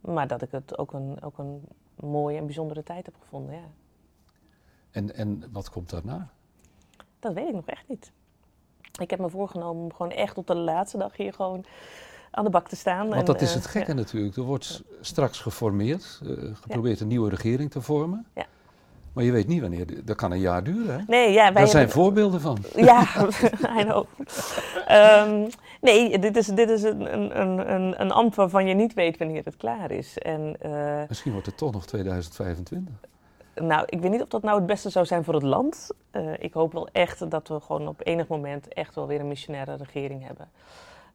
maar 0.00 0.26
dat 0.26 0.42
ik 0.42 0.50
het 0.50 0.78
ook 0.78 0.92
een, 0.92 1.22
ook 1.22 1.38
een 1.38 1.68
mooie 1.94 2.38
en 2.38 2.44
bijzondere 2.44 2.82
tijd 2.82 3.06
heb 3.06 3.14
gevonden, 3.20 3.54
ja. 3.54 3.70
En, 4.90 5.14
en 5.14 5.44
wat 5.52 5.70
komt 5.70 5.90
daarna? 5.90 6.28
Dat 7.18 7.32
weet 7.32 7.48
ik 7.48 7.54
nog 7.54 7.66
echt 7.66 7.88
niet. 7.88 8.12
Ik 9.00 9.10
heb 9.10 9.18
me 9.18 9.30
voorgenomen 9.30 9.82
om 9.82 9.92
gewoon 9.92 10.12
echt 10.12 10.38
op 10.38 10.46
de 10.46 10.56
laatste 10.56 10.98
dag 10.98 11.16
hier 11.16 11.32
gewoon 11.32 11.64
aan 12.30 12.44
de 12.44 12.50
bak 12.50 12.68
te 12.68 12.76
staan. 12.76 13.08
Want 13.08 13.26
dat 13.26 13.40
is 13.40 13.54
het 13.54 13.66
gekke 13.66 13.92
natuurlijk. 13.94 14.36
Er 14.36 14.42
wordt 14.42 14.82
straks 15.00 15.40
geformeerd, 15.40 16.20
geprobeerd 16.52 17.00
een 17.00 17.06
nieuwe 17.06 17.30
regering 17.30 17.70
te 17.70 17.80
vormen. 17.80 18.26
Ja. 18.34 18.46
Maar 19.12 19.24
je 19.24 19.32
weet 19.32 19.46
niet 19.46 19.60
wanneer. 19.60 20.04
Dat 20.04 20.16
kan 20.16 20.32
een 20.32 20.40
jaar 20.40 20.64
duren, 20.64 20.98
hè? 20.98 21.04
Nee, 21.06 21.32
ja, 21.32 21.50
Daar 21.50 21.68
zijn 21.68 21.90
voorbeelden 21.90 22.40
van. 22.40 22.58
Ja, 22.76 23.06
I 23.80 23.84
know. 23.84 24.06
Um, 24.90 25.48
nee, 25.80 26.18
dit 26.18 26.36
is, 26.36 26.46
dit 26.46 26.70
is 26.70 26.82
een, 26.82 27.14
een, 27.14 27.72
een, 27.72 28.00
een 28.00 28.10
ambt 28.10 28.36
waarvan 28.36 28.66
je 28.66 28.74
niet 28.74 28.94
weet 28.94 29.18
wanneer 29.18 29.44
het 29.44 29.56
klaar 29.56 29.90
is. 29.90 30.18
En, 30.18 30.56
uh, 30.66 31.02
Misschien 31.08 31.32
wordt 31.32 31.46
het 31.46 31.56
toch 31.56 31.72
nog 31.72 31.86
2025. 31.86 32.94
Nou, 33.54 33.84
ik 33.86 34.00
weet 34.00 34.10
niet 34.10 34.22
of 34.22 34.28
dat 34.28 34.42
nou 34.42 34.56
het 34.58 34.66
beste 34.66 34.90
zou 34.90 35.06
zijn 35.06 35.24
voor 35.24 35.34
het 35.34 35.42
land. 35.42 35.90
Uh, 36.12 36.32
ik 36.38 36.52
hoop 36.52 36.72
wel 36.72 36.88
echt 36.92 37.30
dat 37.30 37.48
we 37.48 37.60
gewoon 37.60 37.88
op 37.88 38.00
enig 38.06 38.26
moment 38.26 38.68
echt 38.68 38.94
wel 38.94 39.06
weer 39.06 39.20
een 39.20 39.28
missionaire 39.28 39.76
regering 39.76 40.26
hebben. 40.26 40.48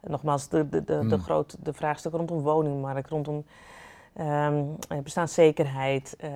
nogmaals, 0.01 0.49
de, 0.49 0.69
de, 0.69 0.83
de, 0.83 1.07
de, 1.07 1.15
hmm. 1.15 1.19
groot, 1.19 1.55
de 1.63 1.73
vraagstukken 1.73 2.19
rondom 2.19 2.41
woningmarkt, 2.41 3.09
rondom 3.09 3.45
Um, 4.19 4.75
bestaanszekerheid, 5.03 6.15
uh, 6.23 6.29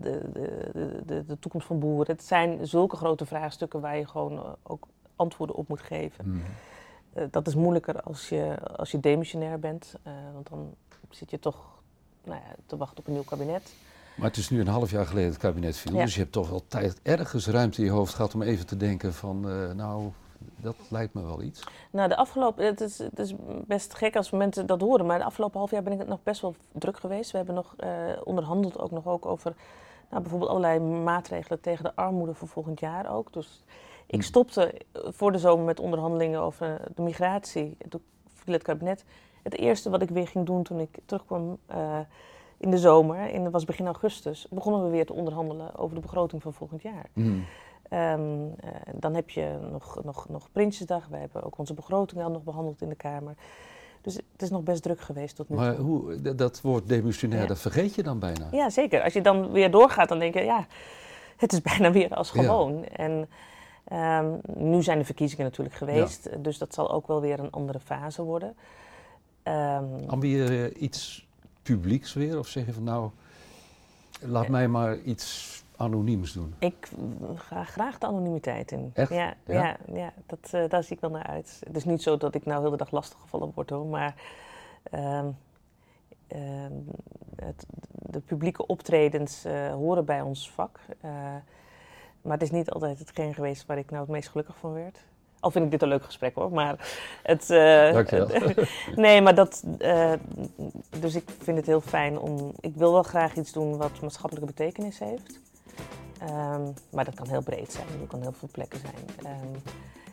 de, 0.00 0.20
de, 0.32 1.02
de, 1.06 1.24
de, 1.26 1.38
toekomst 1.38 1.66
van 1.66 1.78
boeren. 1.78 2.14
Het 2.14 2.24
zijn 2.24 2.66
zulke 2.66 2.96
grote 2.96 3.26
vraagstukken 3.26 3.80
waar 3.80 3.96
je 3.96 4.06
gewoon 4.06 4.32
uh, 4.32 4.40
ook 4.62 4.86
antwoorden 5.16 5.56
op 5.56 5.68
moet 5.68 5.80
geven. 5.80 6.24
Mm. 6.28 6.42
Uh, 7.14 7.24
dat 7.30 7.46
is 7.46 7.54
moeilijker 7.54 8.02
als 8.02 8.28
je, 8.28 8.58
als 8.76 8.90
je 8.90 9.00
demissionair 9.00 9.58
bent, 9.58 9.94
want 10.32 10.48
dan 10.48 10.74
zit 11.10 11.30
je 11.30 11.38
toch 11.38 11.64
nou 12.24 12.40
ja, 12.40 12.54
te 12.66 12.76
wachten 12.76 12.98
op 12.98 13.06
een 13.06 13.12
nieuw 13.12 13.22
kabinet. 13.22 13.72
Maar 14.16 14.28
het 14.28 14.36
is 14.36 14.50
nu 14.50 14.60
een 14.60 14.66
half 14.66 14.90
jaar 14.90 15.06
geleden 15.06 15.30
het 15.30 15.38
kabinet 15.38 15.76
viel, 15.76 15.94
ja. 15.94 16.04
dus 16.04 16.14
je 16.14 16.20
hebt 16.20 16.32
toch 16.32 16.50
wel 16.50 16.64
tijd 16.68 17.00
ergens 17.02 17.46
ruimte 17.46 17.78
in 17.78 17.86
je 17.86 17.92
hoofd 17.92 18.14
gehad 18.14 18.34
om 18.34 18.42
even 18.42 18.66
te 18.66 18.76
denken 18.76 19.14
van, 19.14 19.40
nou, 19.76 20.10
dat 20.56 20.76
lijkt 20.88 21.14
me 21.14 21.22
wel 21.22 21.42
iets. 21.42 21.66
Nou, 21.90 22.08
de 22.08 22.16
afgelopen, 22.16 22.64
het 22.64 22.80
is, 22.80 22.98
het 22.98 23.18
is 23.18 23.34
best 23.66 23.94
gek 23.94 24.16
als 24.16 24.30
mensen 24.30 24.66
dat 24.66 24.80
horen, 24.80 25.06
maar 25.06 25.18
de 25.18 25.24
afgelopen 25.24 25.58
half 25.58 25.70
jaar 25.70 25.82
ben 25.82 25.92
ik 25.92 25.98
het 25.98 26.08
nog 26.08 26.22
best 26.22 26.40
wel 26.40 26.54
druk 26.72 26.98
geweest. 26.98 27.30
We 27.30 27.36
hebben 27.36 27.54
nog 27.54 27.74
uh, 27.84 27.88
onderhandeld 28.24 28.78
ook 28.78 28.90
nog 28.90 29.06
ook 29.06 29.26
over 29.26 29.54
nou, 30.10 30.22
bijvoorbeeld 30.22 30.50
allerlei 30.50 30.80
maatregelen 30.80 31.60
tegen 31.60 31.84
de 31.84 31.94
armoede 31.94 32.34
voor 32.34 32.48
volgend 32.48 32.80
jaar 32.80 33.14
ook. 33.14 33.32
Dus 33.32 33.64
ik 34.06 34.20
hm. 34.20 34.26
stopte 34.26 34.74
voor 34.92 35.32
de 35.32 35.38
zomer 35.38 35.64
met 35.64 35.80
onderhandelingen 35.80 36.40
over 36.40 36.80
de 36.94 37.02
migratie. 37.02 37.76
En 37.78 37.88
toen 37.88 38.02
viel 38.34 38.52
het 38.52 38.62
kabinet. 38.62 39.04
Het 39.42 39.56
eerste 39.58 39.90
wat 39.90 40.02
ik 40.02 40.08
weer 40.08 40.28
ging 40.28 40.46
doen 40.46 40.62
toen 40.62 40.80
ik 40.80 40.98
terugkwam 41.04 41.58
uh, 41.70 41.98
in 42.62 42.70
de 42.70 42.78
zomer, 42.78 43.30
in, 43.30 43.50
was 43.50 43.64
begin 43.64 43.86
augustus, 43.86 44.46
begonnen 44.50 44.84
we 44.84 44.90
weer 44.90 45.06
te 45.06 45.12
onderhandelen 45.12 45.76
over 45.76 45.94
de 45.94 46.00
begroting 46.00 46.42
van 46.42 46.52
volgend 46.52 46.82
jaar. 46.82 47.06
Mm. 47.12 47.44
Um, 47.90 48.44
uh, 48.44 48.52
dan 48.94 49.14
heb 49.14 49.30
je 49.30 49.58
nog, 49.70 50.04
nog, 50.04 50.28
nog 50.28 50.48
Prinsjesdag. 50.52 51.06
We 51.10 51.16
hebben 51.16 51.42
ook 51.42 51.58
onze 51.58 51.74
begroting 51.74 52.22
al 52.22 52.30
nog 52.30 52.42
behandeld 52.42 52.82
in 52.82 52.88
de 52.88 52.94
Kamer. 52.94 53.34
Dus 54.00 54.14
het 54.14 54.42
is 54.42 54.50
nog 54.50 54.62
best 54.62 54.82
druk 54.82 55.00
geweest 55.00 55.36
tot 55.36 55.48
nu 55.48 55.56
toe. 55.56 55.64
Maar 55.64 55.76
hoe, 55.76 56.34
dat 56.34 56.60
woord 56.60 56.88
demissionair, 56.88 57.46
dat 57.46 57.60
vergeet 57.60 57.94
je 57.94 58.02
dan 58.02 58.18
bijna? 58.18 58.48
Ja, 58.50 58.70
zeker. 58.70 59.02
Als 59.02 59.12
je 59.12 59.20
dan 59.20 59.50
weer 59.50 59.70
doorgaat, 59.70 60.08
dan 60.08 60.18
denk 60.18 60.34
je, 60.34 60.40
ja, 60.40 60.66
het 61.36 61.52
is 61.52 61.60
bijna 61.72 61.92
weer 61.92 62.14
als 62.14 62.30
gewoon. 62.30 62.78
Ja. 62.78 62.88
En 62.88 63.28
um, 63.92 64.40
nu 64.56 64.82
zijn 64.82 64.98
de 64.98 65.04
verkiezingen 65.04 65.44
natuurlijk 65.44 65.76
geweest, 65.76 66.28
ja. 66.30 66.36
dus 66.36 66.58
dat 66.58 66.74
zal 66.74 66.92
ook 66.92 67.06
wel 67.06 67.20
weer 67.20 67.38
een 67.38 67.50
andere 67.50 67.80
fase 67.80 68.22
worden. 68.22 68.54
Um, 69.44 70.08
Ambieer 70.08 70.52
je 70.52 70.74
iets 70.74 71.26
publieks 71.62 72.12
weer? 72.12 72.38
Of 72.38 72.48
zeg 72.48 72.66
je 72.66 72.72
van 72.72 72.84
nou, 72.84 73.10
laat 74.20 74.48
mij 74.48 74.68
maar 74.68 74.98
iets 74.98 75.64
anoniems 75.76 76.32
doen? 76.32 76.54
Ik 76.58 76.90
ga 77.34 77.64
graag 77.64 77.98
de 77.98 78.06
anonimiteit 78.06 78.72
in. 78.72 78.90
Echt? 78.94 79.10
Ja, 79.10 79.34
ja? 79.46 79.76
ja, 79.92 80.12
dat, 80.26 80.50
uh, 80.54 80.68
daar 80.68 80.84
zie 80.84 80.96
ik 80.96 81.00
wel 81.00 81.10
naar 81.10 81.26
uit. 81.26 81.60
Het 81.66 81.76
is 81.76 81.84
niet 81.84 82.02
zo 82.02 82.16
dat 82.16 82.34
ik 82.34 82.44
nou 82.44 82.60
heel 82.60 82.70
de 82.70 82.76
dag 82.76 82.90
lastiggevallen 82.90 83.52
word 83.54 83.70
hoor, 83.70 83.86
maar 83.86 84.14
uh, 84.94 85.24
uh, 86.36 86.66
het, 87.36 87.66
de 87.88 88.20
publieke 88.20 88.66
optredens 88.66 89.44
eh, 89.44 89.72
horen 89.72 90.04
bij 90.04 90.20
ons 90.20 90.50
vak. 90.50 90.80
Eh, 91.00 91.10
maar 92.22 92.32
het 92.32 92.42
is 92.42 92.50
niet 92.50 92.70
altijd 92.70 92.98
hetgeen 92.98 93.34
geweest 93.34 93.66
waar 93.66 93.78
ik 93.78 93.90
nou 93.90 94.02
het 94.02 94.10
meest 94.10 94.28
gelukkig 94.28 94.56
van 94.56 94.72
werd. 94.72 95.04
Al 95.42 95.50
vind 95.50 95.64
ik 95.64 95.70
dit 95.70 95.82
een 95.82 95.88
leuk 95.88 96.04
gesprek 96.04 96.34
hoor, 96.34 96.52
maar 96.52 96.94
het... 97.22 97.50
Uh, 97.50 98.96
nee, 99.04 99.22
maar 99.22 99.34
dat... 99.34 99.64
Uh, 99.78 100.12
dus 101.00 101.14
ik 101.14 101.28
vind 101.42 101.56
het 101.56 101.66
heel 101.66 101.80
fijn 101.80 102.18
om... 102.18 102.52
Ik 102.60 102.74
wil 102.74 102.92
wel 102.92 103.02
graag 103.02 103.34
iets 103.34 103.52
doen 103.52 103.76
wat 103.76 104.00
maatschappelijke 104.00 104.52
betekenis 104.52 104.98
heeft. 104.98 105.40
Um, 106.22 106.74
maar 106.90 107.04
dat 107.04 107.14
kan 107.14 107.28
heel 107.28 107.42
breed 107.42 107.72
zijn, 107.72 107.86
dat 107.98 108.08
kan 108.08 108.20
heel 108.20 108.32
veel 108.32 108.48
plekken 108.52 108.78
zijn. 108.78 109.32
Um, 109.34 109.62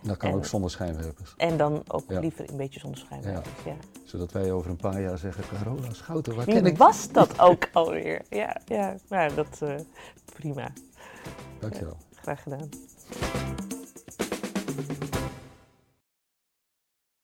dat 0.02 0.18
kan 0.18 0.30
en, 0.30 0.36
ook 0.36 0.46
zonder 0.46 0.72
schijnwerpers. 0.72 1.34
En 1.38 1.58
dan 1.58 1.84
ook 1.88 2.04
ja. 2.08 2.20
liever 2.20 2.50
een 2.50 2.58
beetje 2.58 2.80
zonder 2.80 3.00
schijnwerpers, 3.00 3.63
ja. 3.65 3.72
ja. 3.72 3.78
Zodat 4.06 4.32
wij 4.32 4.52
over 4.52 4.70
een 4.70 4.78
paar 4.78 5.02
jaar 5.02 5.18
zeggen, 5.18 5.44
Carola 5.54 5.94
Schouten, 5.94 6.36
waar 6.36 6.46
Wie 6.46 6.56
ken 6.56 6.65
ik... 6.65 6.78
was 6.78 7.12
dat 7.12 7.39
ook 7.39 7.70
alweer? 7.74 8.22
Ja, 8.30 8.58
ja 8.65 8.96
nou, 9.10 9.34
dat 9.34 9.60
uh, 9.63 9.76
prima. 10.34 10.72
Dankjewel. 11.60 11.98
graag 12.15 12.44
gedaan. 12.44 12.70